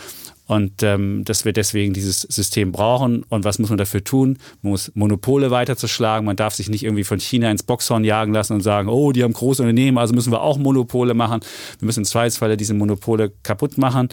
[0.46, 3.22] und ähm, dass wir deswegen dieses System brauchen.
[3.28, 4.38] Und was muss man dafür tun?
[4.62, 6.26] Man muss Monopole weiterzuschlagen.
[6.26, 9.22] Man darf sich nicht irgendwie von China ins Boxhorn jagen lassen und sagen, oh, die
[9.22, 11.40] haben große Unternehmen, also müssen wir auch Monopole machen.
[11.78, 14.08] Wir müssen im Zweifelsfalle diese Monopole kaputt machen.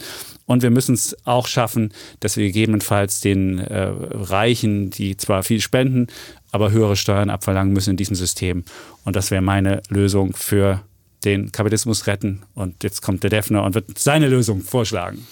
[0.46, 5.60] Und wir müssen es auch schaffen, dass wir gegebenenfalls den äh, Reichen, die zwar viel
[5.60, 6.06] spenden,
[6.50, 8.64] aber höhere Steuern abverlangen müssen in diesem System.
[9.04, 10.82] Und das wäre meine Lösung für
[11.24, 12.42] den Kapitalismus retten.
[12.54, 15.26] Und jetzt kommt der Defner und wird seine Lösung vorschlagen.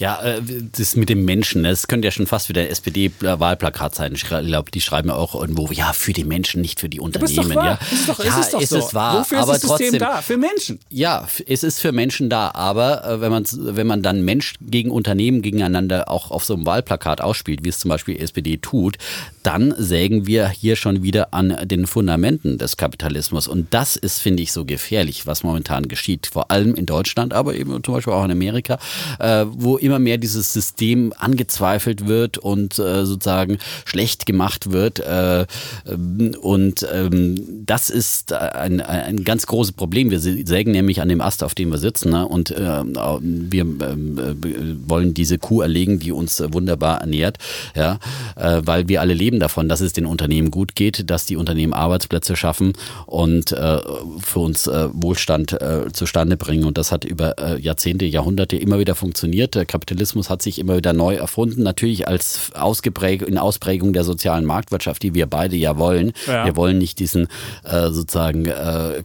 [0.00, 0.40] Ja, äh,
[0.76, 4.14] das mit dem Menschen, das könnte ja schon fast wieder SPD-Wahlplakat sein.
[4.14, 7.30] Ich glaube, die schreiben ja auch irgendwo, ja, für die Menschen, nicht für die Unternehmen.
[7.30, 7.64] Ist doch wahr.
[7.66, 8.78] Ja, ist, doch, ja, ist es doch ist so.
[8.78, 10.22] Es wahr, Wofür aber ist das System trotzdem, da?
[10.22, 10.78] Für Menschen.
[10.88, 14.90] Ja, es ist für Menschen da, aber äh, wenn, man, wenn man dann Mensch gegen
[14.90, 18.96] Unternehmen gegeneinander auch auf so einem Wahlplakat ausspielt, wie es zum Beispiel SPD tut,
[19.42, 23.46] dann sägen wir hier schon wieder an den Fundamenten des Kapitalismus.
[23.46, 26.26] Und das ist, finde ich, so gefährlich, was momentan geschieht.
[26.26, 28.78] Vor allem in Deutschland, aber eben zum Beispiel auch in Amerika,
[29.18, 35.00] äh, wo immer mehr dieses System angezweifelt wird und äh, sozusagen schlecht gemacht wird.
[35.00, 35.46] Äh,
[35.86, 40.10] ähm, und ähm, das ist ein, ein ganz großes Problem.
[40.10, 42.10] Wir sägen nämlich an dem Ast, auf dem wir sitzen.
[42.10, 42.26] Ne?
[42.26, 47.38] Und äh, wir ähm, äh, wollen diese Kuh erlegen, die uns wunderbar ernährt,
[47.74, 47.98] ja?
[48.36, 51.72] Äh, weil wir alle leben davon, dass es den Unternehmen gut geht, dass die Unternehmen
[51.72, 52.72] Arbeitsplätze schaffen
[53.06, 53.78] und äh,
[54.18, 55.56] für uns Wohlstand
[55.92, 56.64] zustande bringen.
[56.64, 59.56] Und das hat über Jahrzehnte, Jahrhunderte immer wieder funktioniert.
[59.80, 65.02] Kapitalismus hat sich immer wieder neu erfunden, natürlich als Ausgepräg in Ausprägung der sozialen Marktwirtschaft,
[65.02, 66.12] die wir beide ja wollen.
[66.26, 66.44] Ja.
[66.44, 67.28] Wir wollen nicht diesen
[67.64, 69.02] äh, sozusagen äh,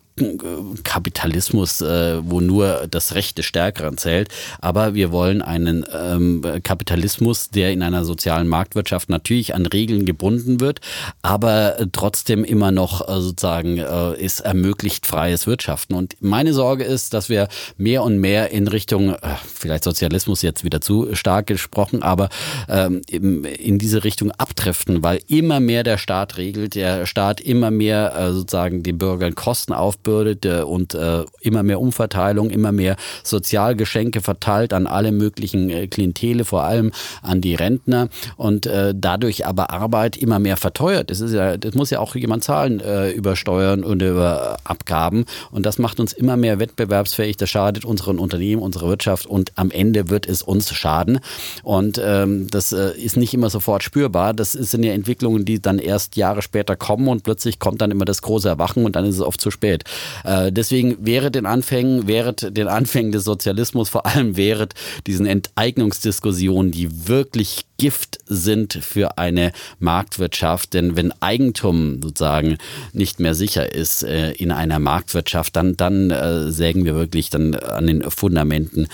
[0.83, 7.49] Kapitalismus, äh, wo nur das Recht des Stärkeren zählt, aber wir wollen einen ähm, Kapitalismus,
[7.49, 10.81] der in einer sozialen Marktwirtschaft natürlich an Regeln gebunden wird,
[11.21, 15.95] aber trotzdem immer noch äh, sozusagen äh, ist ermöglicht freies Wirtschaften.
[15.95, 17.47] Und meine Sorge ist, dass wir
[17.77, 22.29] mehr und mehr in Richtung, äh, vielleicht Sozialismus jetzt wieder zu stark gesprochen, aber
[22.67, 28.15] ähm, in diese Richtung abdriften, weil immer mehr der Staat regelt, der Staat immer mehr
[28.15, 34.21] äh, sozusagen den Bürgern Kosten aufbürdet äh, und äh, immer mehr Umverteilung, immer mehr Sozialgeschenke
[34.21, 36.91] verteilt an alle möglichen äh, Klientele, vor allem
[37.21, 41.09] an die Rentner und äh, dadurch aber Arbeit immer mehr verteuert.
[41.11, 45.25] Das ist ja, das muss ja auch jemand zahlen äh, über Steuern und über Abgaben
[45.51, 47.37] und das macht uns immer mehr wettbewerbsfähig.
[47.37, 51.19] Das schadet unseren Unternehmen, unserer Wirtschaft und am Ende wird es uns schaden.
[51.63, 54.33] Und ähm, das äh, ist nicht immer sofort spürbar.
[54.33, 58.05] Das sind ja Entwicklungen, die dann erst Jahre später kommen und plötzlich kommt dann immer
[58.05, 59.83] das große Erwachen und dann ist es oft zu spät.
[60.23, 64.73] Äh, deswegen während den Anfängen, während den Anfängen des Sozialismus, vor allem während
[65.07, 70.73] diesen Enteignungsdiskussionen, die wirklich Gift sind für eine Marktwirtschaft.
[70.73, 72.57] Denn wenn Eigentum sozusagen
[72.93, 77.55] nicht mehr sicher ist äh, in einer Marktwirtschaft, dann, dann äh, sägen wir wirklich dann
[77.55, 78.87] an den Fundamenten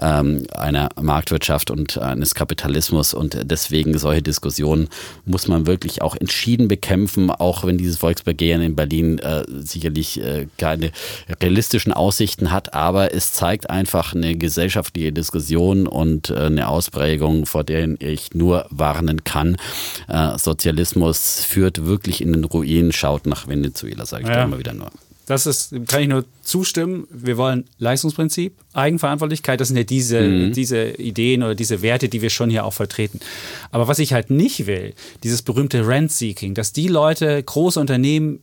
[0.00, 3.14] ähm, einer Marktwirtschaft und eines Kapitalismus.
[3.14, 4.88] Und deswegen solche Diskussionen
[5.24, 10.20] muss man wirklich auch entschieden bekämpfen, auch wenn dieses Volksbegehren in Berlin äh, sicherlich
[10.58, 10.90] keine
[11.40, 12.74] realistischen Aussichten hat.
[12.74, 18.66] Aber es zeigt einfach eine gesellschaftliche Diskussion und eine Ausprägung, vor der ich wirklich nur
[18.70, 19.56] warnen kann.
[20.08, 24.36] Äh, Sozialismus führt wirklich in den Ruin, schaut nach Venezuela, sage ich ja.
[24.36, 24.90] da immer wieder nur.
[25.26, 27.08] Das ist, kann ich nur zustimmen.
[27.10, 29.60] Wir wollen Leistungsprinzip, Eigenverantwortlichkeit.
[29.60, 30.52] Das sind ja diese, mhm.
[30.52, 33.18] diese Ideen oder diese Werte, die wir schon hier auch vertreten.
[33.72, 38.38] Aber was ich halt nicht will, dieses berühmte Rent-Seeking, dass die Leute, große Unternehmen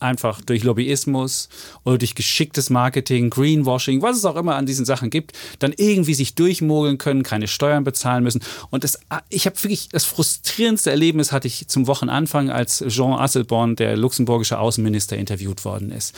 [0.00, 1.48] einfach durch Lobbyismus
[1.84, 6.14] oder durch geschicktes Marketing, Greenwashing, was es auch immer an diesen Sachen gibt, dann irgendwie
[6.14, 8.42] sich durchmogeln können, keine Steuern bezahlen müssen.
[8.70, 13.76] Und das, ich habe wirklich das frustrierendste Erlebnis hatte ich zum Wochenanfang, als Jean Asselborn,
[13.76, 16.14] der luxemburgische Außenminister, interviewt worden ist.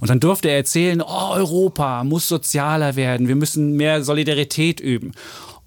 [0.00, 5.12] Und dann durfte er erzählen, oh, Europa muss sozialer werden, wir müssen mehr Solidarität üben.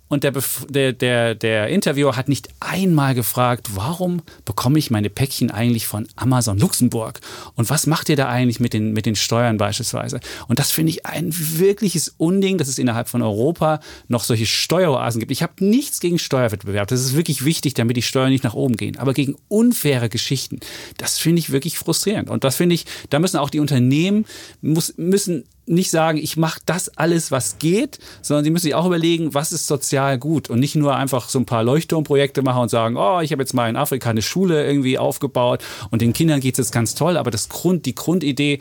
[0.08, 0.34] Und der,
[0.70, 6.08] der, der, der Interviewer hat nicht einmal gefragt, warum bekomme ich meine Päckchen eigentlich von
[6.16, 7.20] Amazon Luxemburg?
[7.55, 10.20] Und was macht ihr da eigentlich mit den, mit den Steuern beispielsweise?
[10.47, 15.20] Und das finde ich ein wirkliches Unding, dass es innerhalb von Europa noch solche Steueroasen
[15.20, 15.32] gibt.
[15.32, 16.88] Ich habe nichts gegen Steuerwettbewerb.
[16.88, 18.97] Das ist wirklich wichtig, damit die Steuern nicht nach oben gehen.
[18.97, 20.60] Aber gegen unfaire Geschichten,
[20.97, 22.30] das finde ich wirklich frustrierend.
[22.30, 24.26] Und das finde ich, da müssen auch die Unternehmen,
[24.62, 28.86] muss, müssen nicht sagen, ich mache das alles, was geht, sondern sie müssen sich auch
[28.86, 32.70] überlegen, was ist sozial gut und nicht nur einfach so ein paar Leuchtturmprojekte machen und
[32.70, 36.39] sagen, oh, ich habe jetzt mal in Afrika eine Schule irgendwie aufgebaut und den Kindern
[36.39, 38.59] geht es jetzt ganz toll, aber das Grund, die Grundidee,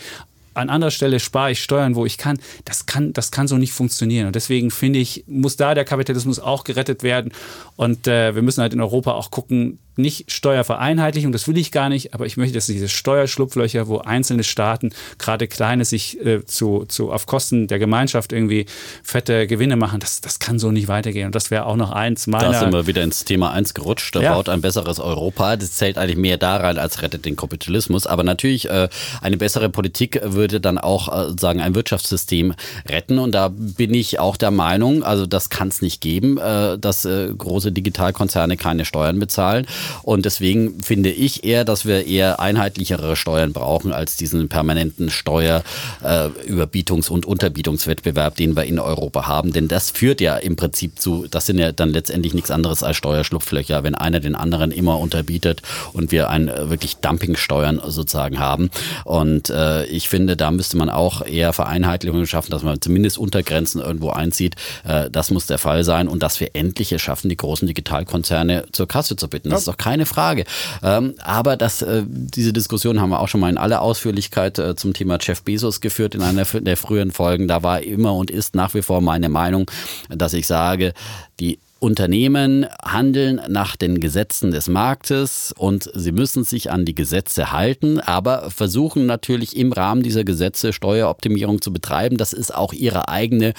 [0.57, 2.39] an anderer Stelle spare ich Steuern, wo ich kann.
[2.65, 4.29] Das kann, das kann so nicht funktionieren.
[4.29, 7.33] Und deswegen finde ich, muss da der Kapitalismus auch gerettet werden.
[7.77, 11.89] Und äh, wir müssen halt in Europa auch gucken, nicht Steuervereinheitlichung, das will ich gar
[11.89, 16.85] nicht, aber ich möchte, dass diese Steuerschlupflöcher, wo einzelne Staaten, gerade kleine, sich äh, zu,
[16.87, 18.67] zu, auf Kosten der Gemeinschaft irgendwie
[19.03, 21.27] fette Gewinne machen, das, das kann so nicht weitergehen.
[21.27, 22.53] Und das wäre auch noch eins meiner...
[22.53, 24.35] Da sind wir wieder ins Thema 1 gerutscht, da ja.
[24.35, 25.57] baut ein besseres Europa.
[25.57, 28.07] Das zählt eigentlich mehr daran, als rettet den Kapitalismus.
[28.07, 28.89] Aber natürlich, äh,
[29.21, 32.55] eine bessere Politik würde dann auch äh, sagen, ein Wirtschaftssystem
[32.89, 33.19] retten.
[33.19, 37.05] Und da bin ich auch der Meinung, also das kann es nicht geben, äh, dass
[37.05, 39.67] äh, große Digitalkonzerne keine Steuern bezahlen.
[40.03, 47.11] Und deswegen finde ich eher, dass wir eher einheitlichere Steuern brauchen als diesen permanenten Steuerüberbietungs-
[47.11, 49.53] äh, und Unterbietungswettbewerb, den wir in Europa haben.
[49.53, 52.97] Denn das führt ja im Prinzip zu, das sind ja dann letztendlich nichts anderes als
[52.97, 55.63] Steuerschlupflöcher, wenn einer den anderen immer unterbietet
[55.93, 58.71] und wir ein äh, wirklich Dumpingsteuern sozusagen haben.
[59.05, 63.81] Und äh, ich finde, da müsste man auch eher Vereinheitlichungen schaffen, dass man zumindest Untergrenzen
[63.81, 64.57] irgendwo einzieht.
[64.85, 68.67] Äh, das muss der Fall sein und dass wir endlich es schaffen, die großen Digitalkonzerne
[68.73, 69.51] zur Kasse zu bitten.
[69.51, 70.45] Das ist doch keine Frage.
[70.83, 74.77] Ähm, aber das, äh, diese Diskussion haben wir auch schon mal in aller Ausführlichkeit äh,
[74.77, 77.49] zum Thema Jeff Bezos geführt in einer der früheren Folgen.
[77.49, 79.71] Da war immer und ist nach wie vor meine Meinung,
[80.09, 80.93] dass ich sage,
[81.41, 87.53] die Unternehmen handeln nach den Gesetzen des Marktes und sie müssen sich an die Gesetze
[87.53, 92.17] halten, aber versuchen natürlich im Rahmen dieser Gesetze Steueroptimierung zu betreiben.
[92.17, 93.53] Das ist auch ihre eigene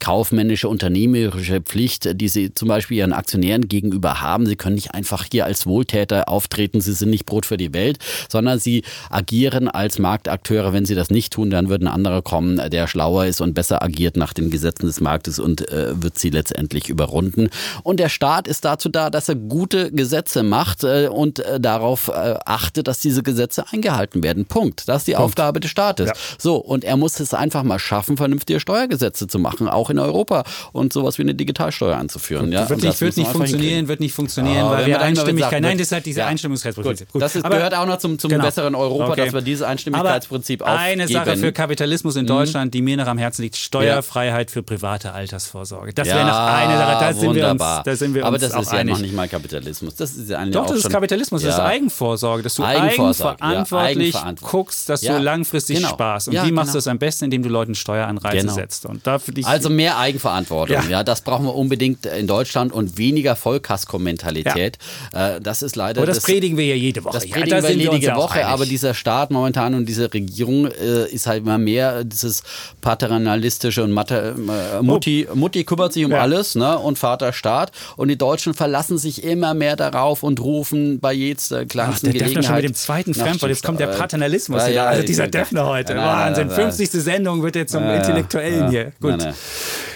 [0.00, 4.46] kaufmännische, unternehmerische Pflicht, die sie zum Beispiel ihren Aktionären gegenüber haben.
[4.46, 7.98] Sie können nicht einfach hier als Wohltäter auftreten, sie sind nicht Brot für die Welt,
[8.28, 10.72] sondern sie agieren als Marktakteure.
[10.72, 13.82] Wenn sie das nicht tun, dann wird ein anderer kommen, der schlauer ist und besser
[13.82, 17.50] agiert nach den Gesetzen des Marktes und äh, wird sie letztendlich überrunden.
[17.82, 22.08] Und der Staat ist dazu da, dass er gute Gesetze macht äh, und äh, darauf
[22.08, 24.46] äh, achtet, dass diese Gesetze eingehalten werden.
[24.46, 24.88] Punkt.
[24.88, 25.26] Das ist die Punkt.
[25.26, 26.08] Aufgabe des Staates.
[26.08, 26.14] Ja.
[26.38, 30.44] So, und er muss es einfach mal schaffen, vernünftige Steuergesetze zu machen, auch in Europa
[30.72, 32.52] und sowas wie eine Digitalsteuer anzuführen.
[32.52, 32.68] Ja?
[32.68, 35.92] Wird nicht, wird nicht funktionieren, wird nicht funktionieren, oh, weil wir Einstimmigkeit, nein, das ist
[35.92, 36.26] halt diese ja.
[36.26, 37.08] Einstimmigkeitsprinzip.
[37.14, 39.24] Das ist, gehört auch noch zum, zum Aber, besseren Europa, okay.
[39.24, 41.00] dass wir dieses Einstimmigkeitsprinzip Aber aufgeben.
[41.00, 42.28] Eine Sache für Kapitalismus in mhm.
[42.28, 45.92] Deutschland, die mir noch am Herzen liegt, Steuerfreiheit für private Altersvorsorge.
[45.92, 48.72] Das wäre noch eine Sache, da sind wir uns, da sind wir Aber das ist
[48.72, 49.94] ja noch nicht mal Kapitalismus.
[49.96, 54.88] Das ist ja eigentlich Doch, das ist Kapitalismus, das ist Eigenvorsorge, dass du eigenverantwortlich guckst,
[54.88, 55.88] dass du langfristig genau.
[55.88, 56.28] sparst.
[56.28, 56.78] Und wie machst du genau.
[56.78, 58.52] das am besten, indem du Leuten Steueranreize genau.
[58.52, 58.86] setzt?
[58.86, 60.76] Und da also mehr Eigenverantwortung.
[60.76, 60.90] Ja.
[60.90, 61.02] ja.
[61.02, 64.76] das brauchen wir unbedingt in Deutschland und weniger Vollkasko-Mentalität.
[65.14, 65.36] Ja.
[65.36, 66.00] Äh, das ist leider.
[66.00, 67.14] Aber das, das, predigen wir ja jede Woche.
[67.14, 71.26] Das predigen ja, wir jede Woche, aber dieser Staat momentan und diese Regierung äh, ist
[71.26, 72.42] halt immer mehr dieses
[72.82, 75.34] paternalistische und Mathe, äh, Mutti, oh.
[75.34, 76.20] Mutti kümmert sich um ja.
[76.20, 77.72] alles ne, und Vater Staat.
[77.96, 82.20] Und die Deutschen verlassen sich immer mehr darauf und rufen bei jeder kleinsten Ach, der
[82.20, 82.44] Gelegenheit.
[82.44, 83.50] schon mit dem zweiten Fremdwort.
[83.50, 84.68] Jetzt kommt der Paternalismus.
[84.68, 85.96] Ja, also dieser Defner heute.
[85.96, 86.50] Wahnsinn.
[86.50, 86.90] 50.
[86.90, 88.92] Sendung wird jetzt zum Intellektuellen hier.
[89.00, 89.26] Gut.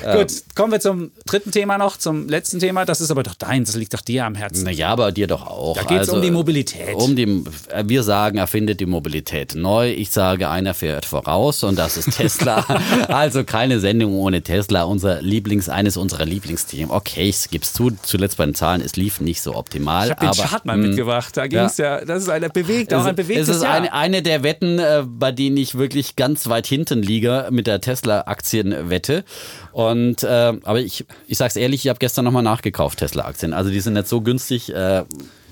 [0.04, 0.18] Nein.
[0.18, 2.84] Gut, kommen wir zum dritten Thema noch, zum letzten Thema.
[2.84, 4.64] Das ist aber doch deins, das liegt doch dir am Herzen.
[4.64, 5.76] Naja, aber dir doch auch.
[5.76, 6.94] Da geht es also, um die Mobilität.
[6.94, 7.44] Um die,
[7.84, 9.90] wir sagen, erfindet die Mobilität neu.
[9.90, 12.64] Ich sage, einer fährt voraus und das ist Tesla.
[13.08, 14.84] also keine Sendung ohne Tesla.
[14.84, 16.90] Unser Lieblings, eines unserer Lieblingsthemen.
[16.90, 20.06] Okay, ich gebe es zu, zuletzt bei den Zahlen, es lief nicht so optimal.
[20.06, 20.88] Ich habe den Chart mal hm.
[20.88, 21.36] mitgebracht.
[21.36, 21.84] Da ging es ja.
[21.84, 25.02] ja, das ist eine bewegt, auch ein bewegtes Es ist eine, eine der Wetten, äh,
[25.06, 29.24] bei denen ich wirklich ganz weit hinten liege mit der Tesla-Aktienwette.
[29.74, 33.52] Und äh, aber ich, ich sag's ehrlich, ich habe gestern nochmal nachgekauft, Tesla-Aktien.
[33.52, 34.72] Also die sind nicht so günstig.
[34.72, 35.02] Äh,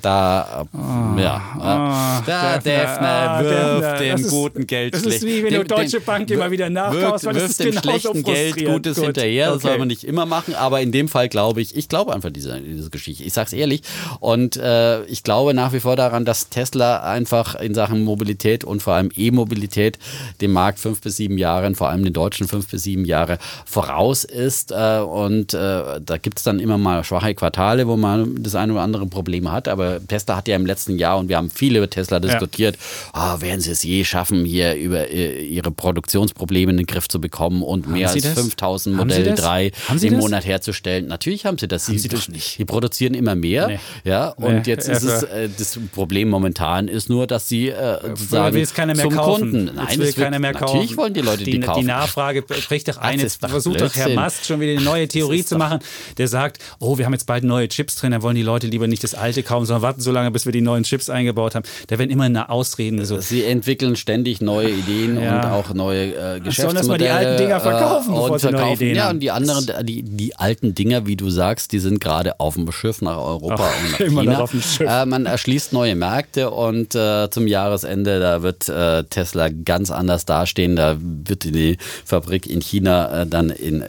[0.03, 5.07] da, oh, ja, oh, da Defner, oh, wirft dem ist, guten Geld schlecht.
[5.07, 8.22] Das ist wie wenn du Deutsche Bank immer wieder nachkaufst, weil das ist dem schlechten
[8.22, 9.07] Geld Gutes Gut.
[9.07, 9.48] hinterher.
[9.48, 9.55] Okay.
[9.55, 12.30] Das soll man nicht immer machen, aber in dem Fall glaube ich, ich glaube einfach
[12.30, 13.22] diese, diese Geschichte.
[13.24, 13.82] Ich sag's ehrlich.
[14.20, 18.82] Und äh, ich glaube nach wie vor daran, dass Tesla einfach in Sachen Mobilität und
[18.82, 19.98] vor allem E-Mobilität
[20.40, 24.24] dem Markt fünf bis sieben Jahre, vor allem den deutschen fünf bis sieben Jahre voraus
[24.24, 24.72] ist.
[24.72, 28.82] Äh, und äh, da gibt's dann immer mal schwache Quartale, wo man das eine oder
[28.82, 31.88] andere Problem hat, aber Tesla hat ja im letzten Jahr, und wir haben viel über
[31.88, 32.76] Tesla diskutiert,
[33.14, 33.36] ja.
[33.36, 37.20] oh, werden sie es je schaffen, hier über äh, ihre Produktionsprobleme in den Griff zu
[37.20, 41.07] bekommen und haben mehr als 5000 Modell 3 im Monat herzustellen.
[41.07, 41.88] Natürlich haben sie das.
[41.88, 42.59] Haben sie, sie das nicht.
[42.59, 43.68] Die produzieren immer mehr.
[43.68, 43.78] Nee.
[44.05, 44.62] Ja, und nee.
[44.66, 48.74] jetzt ist es, äh, das Problem momentan ist nur, dass sie äh, sozusagen will es
[48.74, 49.51] keiner mehr zum kaufen.
[49.51, 49.70] Kunden.
[49.74, 50.74] Nein, will das keiner mehr kaufen.
[50.76, 51.80] Natürlich wollen die Leute die, die kaufen.
[51.80, 53.18] Die Nachfrage bricht doch ein.
[53.18, 55.80] Jetzt versucht doch Herr Musk schon wieder eine neue Theorie zu machen,
[56.18, 58.86] der sagt, oh, wir haben jetzt bald neue Chips drin, dann wollen die Leute lieber
[58.86, 61.64] nicht das alte kaufen, sondern warten so lange, bis wir die neuen Chips eingebaut haben.
[61.89, 63.05] Da werden immer eine Ausreden.
[63.05, 63.20] So.
[63.20, 65.37] Sie entwickeln ständig neue Ideen ja.
[65.37, 66.53] und auch neue äh, Geschäftsmodelle.
[66.53, 69.66] Sollen erstmal die alten Dinger verkaufen, äh, bevor sie neue Ideen Ja, und die anderen,
[69.87, 73.70] die, die alten Dinger, wie du sagst, die sind gerade auf dem Schiff nach Europa
[73.70, 74.33] Ach, und nach immer China.
[74.33, 74.89] Noch auf dem Schiff.
[74.89, 80.24] Äh, man erschließt neue Märkte und äh, zum Jahresende, da wird äh, Tesla ganz anders
[80.24, 80.76] dastehen.
[80.76, 83.83] Da wird die Fabrik in China äh, dann in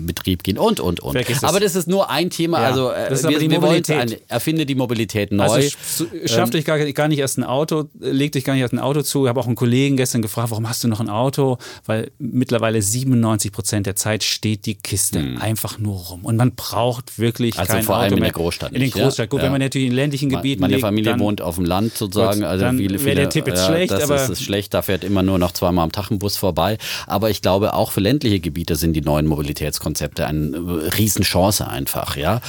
[0.00, 1.16] Betrieb gehen und, und, und.
[1.44, 2.60] Aber das ist nur ein Thema.
[2.60, 3.82] Ja, also wir, wir wollen
[4.28, 5.44] erfinde die Mobilität neu.
[5.44, 8.78] Also schaff dich gar, gar nicht erst ein Auto, leg dich gar nicht erst ein
[8.78, 9.24] Auto zu.
[9.24, 11.58] Ich habe auch einen Kollegen gestern gefragt, warum hast du noch ein Auto?
[11.86, 15.38] Weil mittlerweile 97 Prozent der Zeit steht die Kiste hm.
[15.40, 16.24] einfach nur rum.
[16.24, 18.72] Und man braucht wirklich also kein vor allem Auto in der Großstadt.
[18.72, 19.30] In den Großstadt.
[19.30, 19.44] Gut, ja.
[19.44, 22.40] wenn man natürlich in ländlichen Gebieten Meine Familie legt, wohnt auf dem Land sozusagen.
[22.40, 23.92] Gut, also viele, viele, der Tipp jetzt ja, schlecht.
[23.92, 24.74] Das aber ist, ist schlecht.
[24.74, 26.78] Da fährt immer nur noch zweimal am Tag ein Bus vorbei.
[27.06, 32.16] Aber ich glaube, auch für ländliche Gebiete sind die neuen Mobilitätskonzepte eine Riesenchance einfach.
[32.16, 32.40] Ja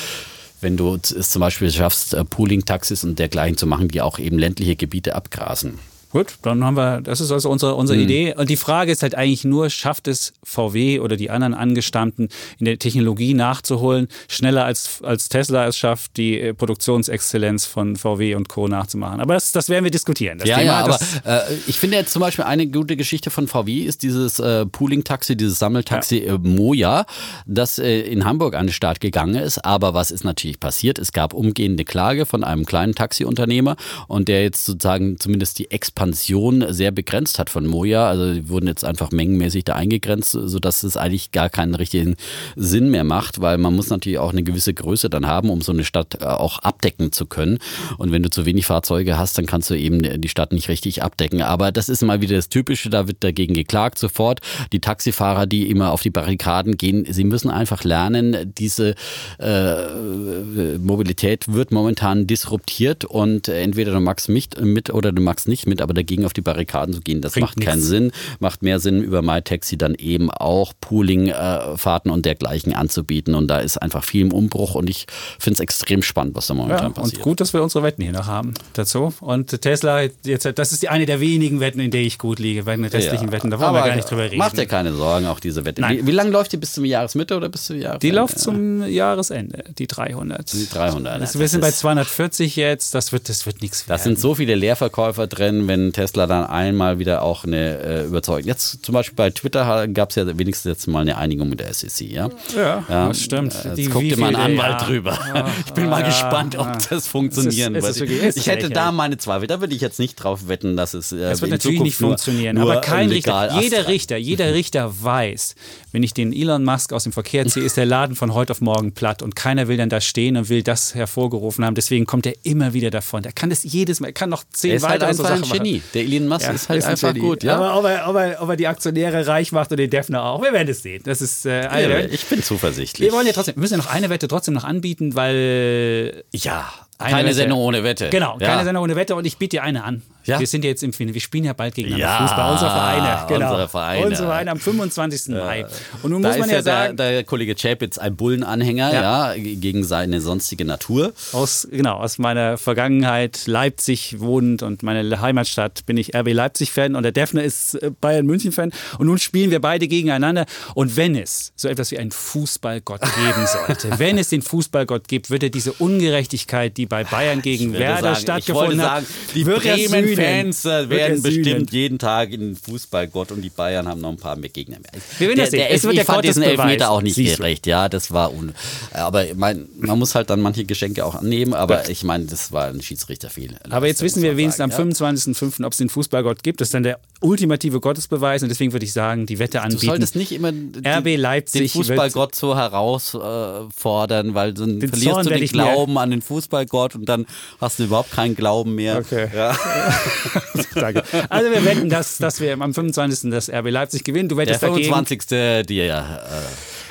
[0.66, 4.40] wenn du es zum Beispiel schaffst, äh, Pooling-Taxis und dergleichen zu machen, die auch eben
[4.40, 5.78] ländliche Gebiete abgrasen.
[6.16, 8.06] Gut, dann haben wir, das ist also unsere, unsere mhm.
[8.06, 8.36] Idee.
[8.38, 12.64] Und die Frage ist halt eigentlich nur, schafft es VW oder die anderen Angestammten in
[12.64, 18.48] der Technologie nachzuholen, schneller als, als Tesla es schafft, die äh, Produktionsexzellenz von VW und
[18.48, 18.70] Co.
[18.70, 19.20] nachzumachen.
[19.20, 20.38] Aber das, das werden wir diskutieren.
[20.38, 23.50] Das ja, Thema, ja, aber äh, ich finde jetzt zum Beispiel eine gute Geschichte von
[23.50, 26.36] VW ist dieses äh, Pooling-Taxi, dieses Sammeltaxi ja.
[26.36, 27.06] äh, Moja,
[27.46, 29.66] das äh, in Hamburg an den Start gegangen ist.
[29.66, 30.98] Aber was ist natürlich passiert?
[30.98, 33.76] Es gab umgehende Klage von einem kleinen Taxiunternehmer
[34.08, 38.08] und der jetzt sozusagen zumindest die Expansion Expansion sehr begrenzt hat von Moja.
[38.08, 42.16] Also die wurden jetzt einfach mengenmäßig da eingegrenzt, sodass es eigentlich gar keinen richtigen
[42.56, 45.72] Sinn mehr macht, weil man muss natürlich auch eine gewisse Größe dann haben, um so
[45.72, 47.58] eine Stadt äh, auch abdecken zu können.
[47.98, 51.02] Und wenn du zu wenig Fahrzeuge hast, dann kannst du eben die Stadt nicht richtig
[51.02, 51.42] abdecken.
[51.42, 54.42] Aber das ist mal wieder das Typische, da wird dagegen geklagt sofort.
[54.72, 58.94] Die Taxifahrer, die immer auf die Barrikaden gehen, sie müssen einfach lernen, diese
[59.40, 65.66] äh, Mobilität wird momentan disruptiert und entweder du magst mit, mit oder du magst nicht
[65.66, 67.90] mit, aber dagegen auf die Barrikaden zu gehen, das Bringt macht keinen nichts.
[67.90, 68.12] Sinn.
[68.40, 73.36] Macht mehr Sinn, über MyTaxi dann eben auch Pooling-Fahrten und dergleichen anzubieten.
[73.36, 75.08] Und da ist einfach viel im Umbruch und ich
[75.40, 77.18] finde es extrem spannend, was da momentan ja, passiert.
[77.18, 79.14] Und gut, dass wir unsere Wetten hier noch haben dazu.
[79.22, 82.64] Und Tesla, jetzt, das ist eine der wenigen Wetten, in der ich gut liege.
[82.64, 84.38] Bei den restlichen ja, Wetten, da wollen wir gar nicht drüber reden.
[84.38, 85.82] Macht dir keine Sorgen, auch diese Wette.
[85.82, 88.08] Wie, wie, lange läuft die bis zum Jahresmitte oder bis zum Jahresende?
[88.08, 90.52] Die läuft zum Jahresende, die 300.
[90.54, 91.22] Die 300.
[91.22, 93.98] Also wir sind bei 240 jetzt, das wird, das wird nichts werden.
[93.98, 98.48] Da sind so viele Leerverkäufer drin, wenn Tesla dann einmal wieder auch eine äh, Überzeugung.
[98.48, 101.74] Jetzt zum Beispiel bei Twitter gab es ja wenigstens jetzt mal eine Einigung mit der
[101.74, 102.30] SEC, ja?
[102.56, 103.54] Ja, ja das stimmt.
[103.54, 104.86] Äh, jetzt Die, guckt immer ein Anwalt ja.
[104.86, 105.20] drüber.
[105.34, 105.46] Ja.
[105.66, 108.36] Ich bin mal gespannt, ob das funktionieren wird.
[108.36, 109.48] Ich hätte da meine Zweifel.
[109.48, 111.12] Da würde ich jetzt nicht drauf wetten, dass es.
[111.12, 112.56] Äh, das wird natürlich Zukunft nicht funktionieren.
[112.56, 115.56] Nur, aber kein Richter, jeder Richter, jeder Richter weiß,
[115.92, 118.62] wenn ich den Elon Musk aus dem Verkehr ziehe, ist der Laden von heute auf
[118.62, 121.76] morgen platt und keiner will dann da stehen und will das hervorgerufen haben.
[121.76, 123.24] Deswegen kommt er immer wieder davon.
[123.24, 125.44] Der kann das jedes Mal, er kann noch zehn er ist weitere halt so Sachen
[125.44, 125.84] ein Machen.
[125.94, 127.44] Der Elon Musk ja, ist halt einfach ein gut.
[127.44, 127.58] Ja?
[127.58, 130.42] Aber ob er, ob, er, ob er, die Aktionäre reich macht und den Defner auch,
[130.42, 131.02] wir werden es sehen.
[131.06, 133.10] Das ist, äh, ja, ich bin zuversichtlich.
[133.10, 136.72] Wir wollen ja trotzdem, wir müssen ja noch eine Wette trotzdem noch anbieten, weil ja,
[136.98, 137.36] keine Wette.
[137.36, 138.10] Sendung ohne Wette.
[138.10, 140.02] Genau, keine Sendung ohne Wette und ich biete dir eine an.
[140.26, 140.40] Ja?
[140.40, 141.14] Wir sind ja jetzt im Finale.
[141.14, 142.52] Wir spielen ja bald gegeneinander ja, Fußball.
[142.52, 143.26] Unsere Vereine.
[143.28, 143.52] Genau.
[143.52, 144.06] Unsere Vereine.
[144.06, 145.28] Unsere Vereine am 25.
[145.28, 145.46] Ja.
[145.46, 145.66] Mai.
[146.04, 146.98] Und nun da muss man ja, sagen.
[146.98, 149.34] Der, der Kollege Chapitz ein Bullenanhänger, ja.
[149.34, 149.42] ja.
[149.42, 151.14] gegen seine sonstige Natur.
[151.32, 157.04] Aus, genau, aus meiner Vergangenheit Leipzig wohnend und meine Heimatstadt bin ich RB Leipzig-Fan und
[157.04, 158.72] der Defner ist äh, Bayern München-Fan.
[158.98, 160.46] Und nun spielen wir beide gegeneinander.
[160.74, 165.30] Und wenn es so etwas wie einen Fußballgott geben sollte, wenn es den Fußballgott gibt,
[165.30, 169.06] wird er diese Ungerechtigkeit, die bei Bayern gegen Werder sagen, stattgefunden ich wollte hat.
[169.06, 169.78] sagen, die wird er
[170.16, 170.56] Sühnen.
[170.66, 174.18] äh, er werden bestimmt jeden Tag in den Fußballgott und die Bayern haben noch ein
[174.18, 174.92] paar mehr Gegner mehr.
[175.18, 175.60] Wir werden der, das sehen.
[175.60, 176.44] der Es wird ich fand diesen.
[176.44, 177.38] Elfmeter auch nicht Siehst du.
[177.38, 177.68] gerecht.
[177.68, 178.54] Ja, das war un.
[178.94, 181.54] Aber mein, man muss halt dann manche Geschenke auch annehmen.
[181.54, 183.58] Aber ich meine, das war ein Schiedsrichterfehler.
[183.70, 185.16] Aber jetzt wissen wir wenigstens am sagen, ja.
[185.26, 186.62] 25.05., ob es den Fußballgott gibt.
[186.62, 189.86] Das ist dann der ultimative Gottesbeweis und deswegen würde ich sagen, die Wette Du anbieten.
[189.86, 195.26] solltest nicht immer die- RB Leipzig den Fußballgott so herausfordern, weil dann Den verlierst Zorn
[195.28, 197.26] du den Glauben an den Fußballgott und dann
[197.60, 198.98] hast du überhaupt keinen Glauben mehr.
[199.00, 199.28] Okay.
[199.36, 199.56] Ja.
[200.76, 201.04] Danke.
[201.30, 203.32] Also wir wetten, dass, dass wir am 25.
[203.32, 204.30] das RB Leipzig gewinnen.
[204.30, 204.84] Du Der wettest dagegen.
[204.86, 205.26] 25.
[205.28, 205.60] Der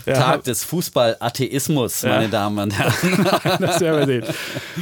[0.06, 2.92] äh, Tag des Fußball-Atheismus, meine Damen und Herren.
[3.60, 4.34] Das werden wir sehen.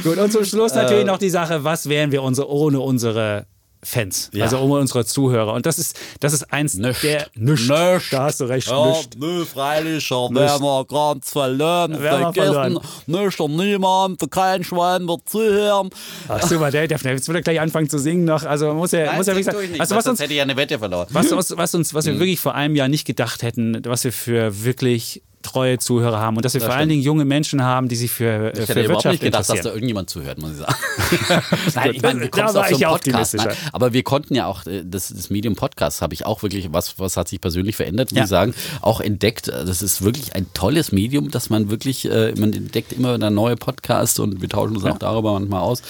[0.03, 0.45] Gut, und zum Äh.
[0.45, 3.45] Schluss natürlich noch die Sache, was wären wir unsere, ohne unsere
[3.83, 4.45] Fans, Ja.
[4.45, 5.53] also ohne unsere Zuhörer.
[5.53, 7.03] Und das ist, das ist eins Nicht.
[7.03, 7.27] der...
[7.35, 7.69] Nicht.
[7.69, 8.13] Nicht.
[8.13, 9.19] Da hast du recht, Ja, nicht.
[9.19, 12.79] nö, freilich, wer wir ganz verloren, wir vergessen, verloren.
[13.07, 15.89] nicht und niemand, kein Schwein wird zuhören.
[16.27, 18.43] Ach super, der, der, jetzt wird er gleich anfangen zu singen noch.
[18.43, 19.79] Also muss er, muss er wirklich sagen.
[19.79, 21.07] Also was uns, hätte ich eine Wette verloren.
[21.11, 21.97] was, uns, was, uns, Mhm.
[21.97, 26.19] was wir wirklich vor einem Jahr nicht gedacht hätten, was wir für wirklich treue Zuhörer
[26.19, 28.53] haben und dass wir vor allen Dingen junge Menschen haben, die sich für, äh, Ich
[28.53, 30.73] für hätte überhaupt Wirtschaft nicht gedacht, dass da irgendjemand zuhört, muss ich sagen.
[31.75, 33.35] Nein, ich meine, du Da kommst war auf so einen Podcast.
[33.35, 36.71] Nein, aber wir konnten ja auch, äh, das, das Medium Podcast habe ich auch wirklich,
[36.71, 38.23] was, was hat sich persönlich verändert, muss Ja.
[38.23, 39.47] ich sagen, auch entdeckt.
[39.47, 43.55] Das ist wirklich ein tolles Medium, dass man wirklich, äh, man entdeckt immer wieder neue
[43.55, 45.81] Podcasts und wir tauschen uns auch darüber manchmal aus.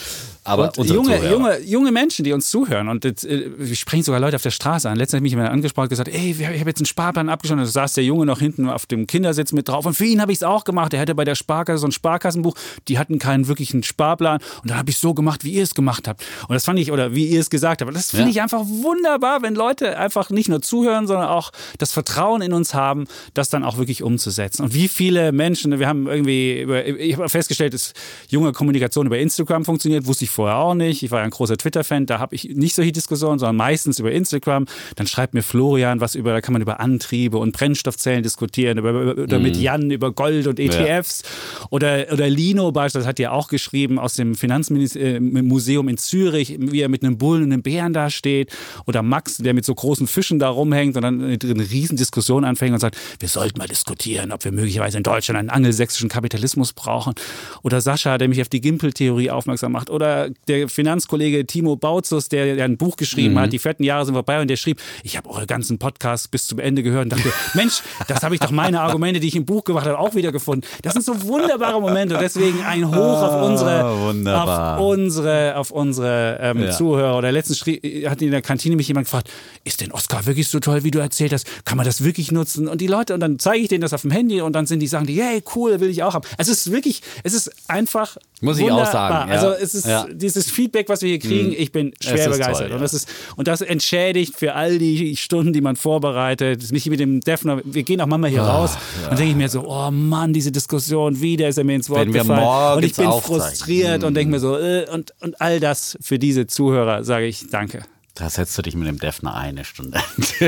[0.46, 2.88] Aber junge, Zuhörer- junge, junge Menschen, die uns zuhören.
[2.90, 4.98] Und jetzt, äh, wir sprechen sogar Leute auf der Straße an.
[4.98, 7.60] Letztens hat mich jemand angesprochen und gesagt, ey, ich habe jetzt einen Sparplan abgeschlossen.
[7.62, 9.86] Da saß der Junge noch hinten auf dem Kindersitz mit drauf.
[9.86, 10.94] Und für ihn habe ich es auch gemacht.
[10.94, 12.56] Er hatte bei der Sparkasse so ein Sparkassenbuch.
[12.88, 14.40] Die hatten keinen wirklichen Sparplan.
[14.62, 16.24] Und dann habe ich so gemacht, wie ihr es gemacht habt.
[16.48, 17.96] Und das fand ich, oder wie ihr es gesagt habt.
[17.96, 18.30] Das finde Ja.
[18.30, 22.74] ich einfach wunderbar, wenn Leute einfach nicht nur zuhören, sondern auch das Vertrauen in uns
[22.74, 24.64] haben, das dann auch wirklich umzusetzen.
[24.64, 27.94] Und wie viele Menschen, wir haben irgendwie, über, ich habe festgestellt, dass
[28.30, 31.04] junge Kommunikation über Instagram funktioniert, wusste ich vorher auch nicht.
[31.04, 34.12] Ich war ja ein großer Twitter-Fan, da habe ich nicht solche Diskussionen, sondern meistens über
[34.12, 34.66] Instagram.
[34.96, 38.92] Dann schreibt mir Florian was über, da kann man über Antriebe und Brennstoffzellen diskutieren, über,
[38.92, 41.24] über, oder mit Jan über Gold und ETFs.
[41.70, 46.90] Oder, oder Lino beispielsweise hat ja auch geschrieben aus dem Finanzmuseum in Zürich, wie er
[46.90, 48.56] mit einem Bullen und einem Bären da steht.
[48.86, 52.44] Oder Max, der mit so großen Fischen da rumhängt und dann eine, eine riesen Diskussion
[52.44, 56.74] anfängt und sagt, wir sollten mal diskutieren, ob wir möglicherweise in Deutschland einen angelsächsischen Kapitalismus
[56.74, 57.14] brauchen.
[57.62, 59.90] Oder Sascha, der mich auf die Gimpel-Theorie aufmerksam macht.
[59.90, 64.14] Oder der Finanzkollege Timo Bautzus, der, der ein Buch geschrieben hat, die fetten Jahre sind
[64.14, 67.32] vorbei und der schrieb, ich habe eure ganzen Podcasts bis zum Ende gehört und dachte,
[67.54, 70.32] Mensch, das habe ich doch meine Argumente, die ich im Buch gemacht habe, auch wieder
[70.32, 70.66] gefunden.
[70.82, 74.78] Das sind so wunderbare Momente und deswegen ein Hoch auf unsere, Ah, wunderbar.
[74.78, 76.72] auf unsere, auf unsere ähm, Ja.
[76.72, 77.18] Zuhörer.
[77.18, 79.30] Oder letztens schrie, hat in der Kantine mich jemand gefragt,
[79.64, 81.48] ist denn Oscar wirklich so toll, wie du erzählt hast?
[81.66, 82.68] Kann man das wirklich nutzen?
[82.68, 84.80] Und die Leute, und dann zeige ich denen das auf dem Handy und dann sind
[84.80, 86.26] die, sagen die, hey, cool, will ich auch haben.
[86.38, 88.92] Also es ist wirklich, es ist einfach Muss ich auch wunderbar.
[88.92, 89.36] sagen, ja.
[89.36, 90.06] Also es ist Ja.
[90.14, 92.58] Dieses Feedback, was wir hier kriegen, ich bin schwer begeistert.
[92.58, 92.76] toll, ja.
[92.76, 96.72] Und das ist, und das entschädigt für all die Stunden, die man vorbereitet.
[96.72, 98.78] Nicht mit dem Defner, wir gehen auch manchmal hier Ah, raus
[99.10, 102.06] und denke ich mir so, oh Mann, diese Diskussion, wieder ist er mir ins Wort
[102.06, 102.78] Wenn gefallen.
[102.78, 106.48] Und ich bin frustriert und denke mir so, äh, und, und all das für diese
[106.48, 107.84] Zuhörer sage ich danke.
[108.16, 110.00] Da setzt du dich mit dem Defner eine Stunde.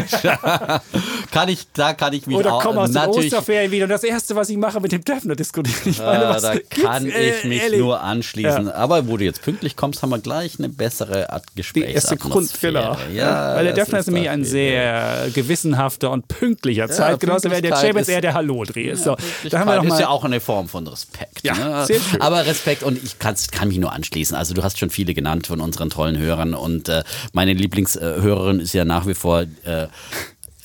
[1.31, 3.33] kann ich, da kann ich mich Oder auch komm aus den natürlich.
[3.33, 3.85] Osterferien wieder.
[3.85, 5.75] Und das Erste, was ich mache, mit dem Defner diskutieren.
[5.85, 7.79] Ich meine, Äh, was da kann äh, ich mich ehrlich?
[7.79, 8.69] nur anschließen.
[8.71, 12.73] Aber wo du jetzt pünktlich kommst, haben wir gleich eine bessere Art Die erste Gesprächsatmosphäre.
[12.73, 13.15] Grund, genau.
[13.15, 18.09] Ja, Weil der Defner ist nämlich ein sehr gewissenhafter und pünktlicher Zeitgenosse, während der ist-
[18.09, 19.05] eher der Hallo-Dreh ist.
[19.05, 19.17] So,
[19.49, 21.39] da haben wir noch ist mal, ja auch eine Form von Respekt.
[21.41, 21.85] Ja, ne?
[21.87, 22.21] sehr schön.
[22.21, 24.35] Aber Respekt und ich kann's, kann mich nur anschließen.
[24.37, 27.03] Also du hast schon viele genannt von unseren tollen Hörern und äh,
[27.33, 29.87] meine Lieblingshörerin ist ja nach wie vor äh,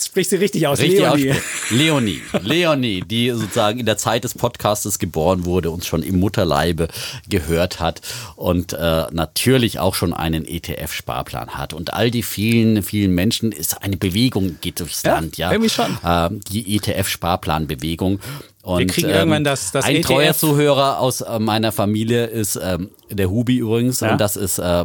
[0.03, 1.34] Sprich sie richtig aus, richtig Leonie.
[1.70, 2.22] Leonie.
[2.43, 6.88] Leonie, die sozusagen in der Zeit des Podcastes geboren wurde, uns schon im Mutterleibe
[7.28, 8.01] gehört hat
[8.34, 11.74] und äh, natürlich auch schon einen ETF-Sparplan hat.
[11.74, 15.53] Und all die vielen, vielen Menschen, ist eine Bewegung, geht durchs Ja, Land, ja.
[15.53, 15.99] irgendwie schon.
[16.03, 18.20] Ähm, die ETF-Sparplanbewegung.
[18.63, 22.57] Und, Wir kriegen irgendwann das- das ein ETF treuer Zuhörer aus äh, meiner Familie ist
[22.63, 24.01] ähm, der Hubi übrigens.
[24.01, 24.13] Ja.
[24.13, 24.85] und das ist äh,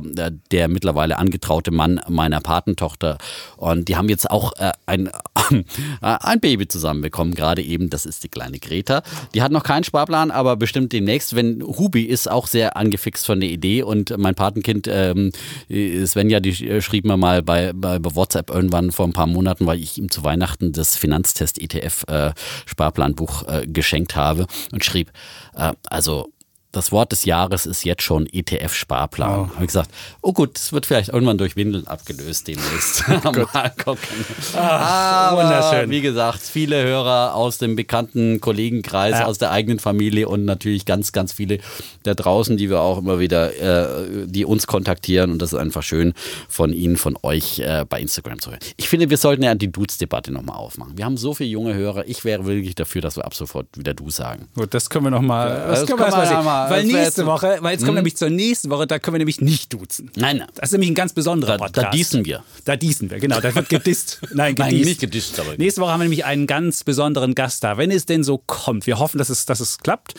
[0.51, 3.17] der, mittlerweile angetraute Mann meiner Patentochter.
[3.57, 5.09] Und die haben jetzt auch äh, ein,
[6.01, 9.03] ein Baby zusammenbekommen, gerade eben, das ist die kleine Greta.
[9.33, 13.39] Die hat noch keinen Sparplan, aber bestimmt demnächst, wenn Hubi ist auch sehr angefixt von
[13.39, 15.31] der Idee und mein Patenkind ähm,
[15.69, 19.65] Svenja, die äh, schrieb mir mal bei, bei, bei WhatsApp irgendwann vor ein paar Monaten,
[19.65, 22.31] weil ich ihm zu Weihnachten das Finanztest ETF äh,
[22.65, 25.11] Sparplanbuch äh, geschenkt habe und schrieb,
[25.55, 26.29] äh, also
[26.75, 29.29] das Wort des Jahres ist jetzt schon ETF-Sparplan.
[29.29, 29.49] Oh.
[29.53, 29.89] Habe ich gesagt,
[30.21, 33.07] oh gut, es wird vielleicht irgendwann durch Windeln abgelöst demnächst.
[33.53, 34.25] Mal gucken.
[34.57, 35.89] Ach, Aber, wunderschön.
[35.89, 39.25] Wie gesagt, viele Hörer aus dem bekannten Kollegenkreis, ja.
[39.25, 41.59] aus der eigenen Familie und natürlich ganz, ganz viele
[42.03, 45.83] da draußen, die wir auch immer wieder, äh, die uns kontaktieren und das ist einfach
[45.83, 46.13] schön
[46.49, 48.59] von Ihnen, von euch äh, bei Instagram zu hören.
[48.75, 50.97] Ich finde, wir sollten ja die Dudes-Debatte nochmal aufmachen.
[50.97, 52.07] Wir haben so viele junge Hörer.
[52.07, 54.49] Ich wäre wirklich dafür, dass wir ab sofort wieder Du sagen.
[54.55, 55.49] Gut, das können wir nochmal.
[55.49, 56.64] Das, das können wir erstmal sehen.
[56.69, 58.03] Weil nächste Woche, weil jetzt kommen wir hm?
[58.03, 60.11] nämlich zur nächsten Woche, da können wir nämlich nicht duzen.
[60.15, 60.47] Nein, nein.
[60.55, 61.77] Das ist nämlich ein ganz besonderer Podcast.
[61.77, 62.43] Da, da diesen wir.
[62.65, 63.39] Da diesen wir, genau.
[63.39, 64.21] Da wird gedisst.
[64.33, 64.73] Nein, gedisst.
[64.73, 65.55] Nein, nicht gedisst, aber.
[65.57, 67.77] Nächste Woche haben wir nämlich einen ganz besonderen Gast da.
[67.77, 68.87] Wenn es denn so kommt.
[68.87, 70.15] Wir hoffen, dass es, dass es klappt.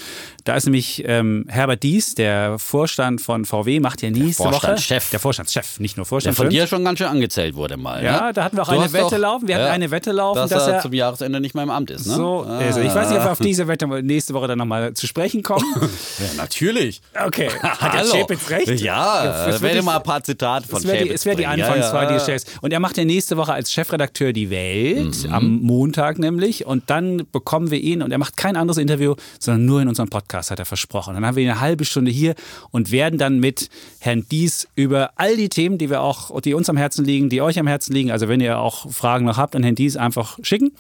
[0.47, 4.79] Da ist nämlich ähm, Herbert Dies, der Vorstand von VW, macht ja nächste der Woche.
[4.79, 5.11] Chef.
[5.11, 6.39] Der Vorstandschef, nicht nur Vorstand.
[6.39, 8.05] Der von dir schon ganz schön angezählt wurde mal.
[8.05, 8.33] Ja, ne?
[8.33, 9.49] da hatten wir auch du eine Wette doch, laufen.
[9.49, 11.71] Wir ja, hatten eine Wette laufen, dass, dass er, er, zum Jahresende nicht mehr im
[11.71, 12.07] Amt ist.
[12.07, 12.15] Ne?
[12.15, 12.59] So, ah.
[12.59, 15.43] also ich weiß nicht, ob wir auf diese Wette nächste Woche dann nochmal zu sprechen
[15.43, 15.65] kommen.
[15.81, 17.03] ja, natürlich.
[17.27, 17.51] Okay.
[17.63, 18.81] Hat der Chapitz recht?
[18.81, 22.09] Ja, ja werde mal ein paar Zitate von Chapitz Es wäre die Anfangsfrage, ja, ja.
[22.09, 22.59] die du stellst.
[22.61, 25.33] Und er macht ja nächste Woche als Chefredakteur die Welt, mhm.
[25.33, 26.67] am Montag nämlich.
[26.67, 30.09] Und dann bekommen wir ihn, und er macht kein anderes Interview, sondern nur in unserem
[30.09, 31.15] Podcast, hat er versprochen.
[31.15, 32.35] Dann haben wir eine halbe Stunde hier
[32.71, 33.69] und werden dann mit
[33.99, 37.41] Herrn Dies über all die Themen, die wir auch, die uns am Herzen liegen, die
[37.41, 40.39] euch am Herzen liegen, also wenn ihr auch Fragen noch habt, an Herrn Dies einfach
[40.43, 40.73] schicken.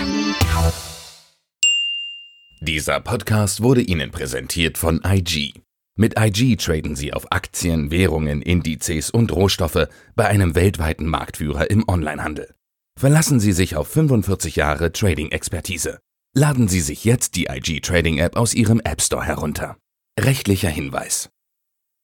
[2.61, 5.55] Dieser Podcast wurde Ihnen präsentiert von IG.
[5.97, 11.85] Mit IG traden Sie auf Aktien, Währungen, Indizes und Rohstoffe bei einem weltweiten Marktführer im
[11.89, 12.55] Onlinehandel.
[12.99, 16.01] Verlassen Sie sich auf 45 Jahre Trading-Expertise.
[16.35, 19.77] Laden Sie sich jetzt die IG Trading App aus Ihrem App Store herunter.
[20.19, 21.31] Rechtlicher Hinweis.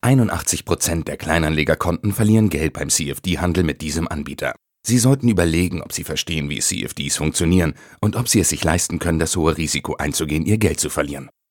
[0.05, 4.55] 81% der Kleinanlegerkonten verlieren Geld beim CFD-Handel mit diesem Anbieter.
[4.85, 8.99] Sie sollten überlegen, ob Sie verstehen, wie CFDs funktionieren und ob Sie es sich leisten
[8.99, 11.31] können, das hohe Risiko einzugehen, Ihr Geld zu verlieren.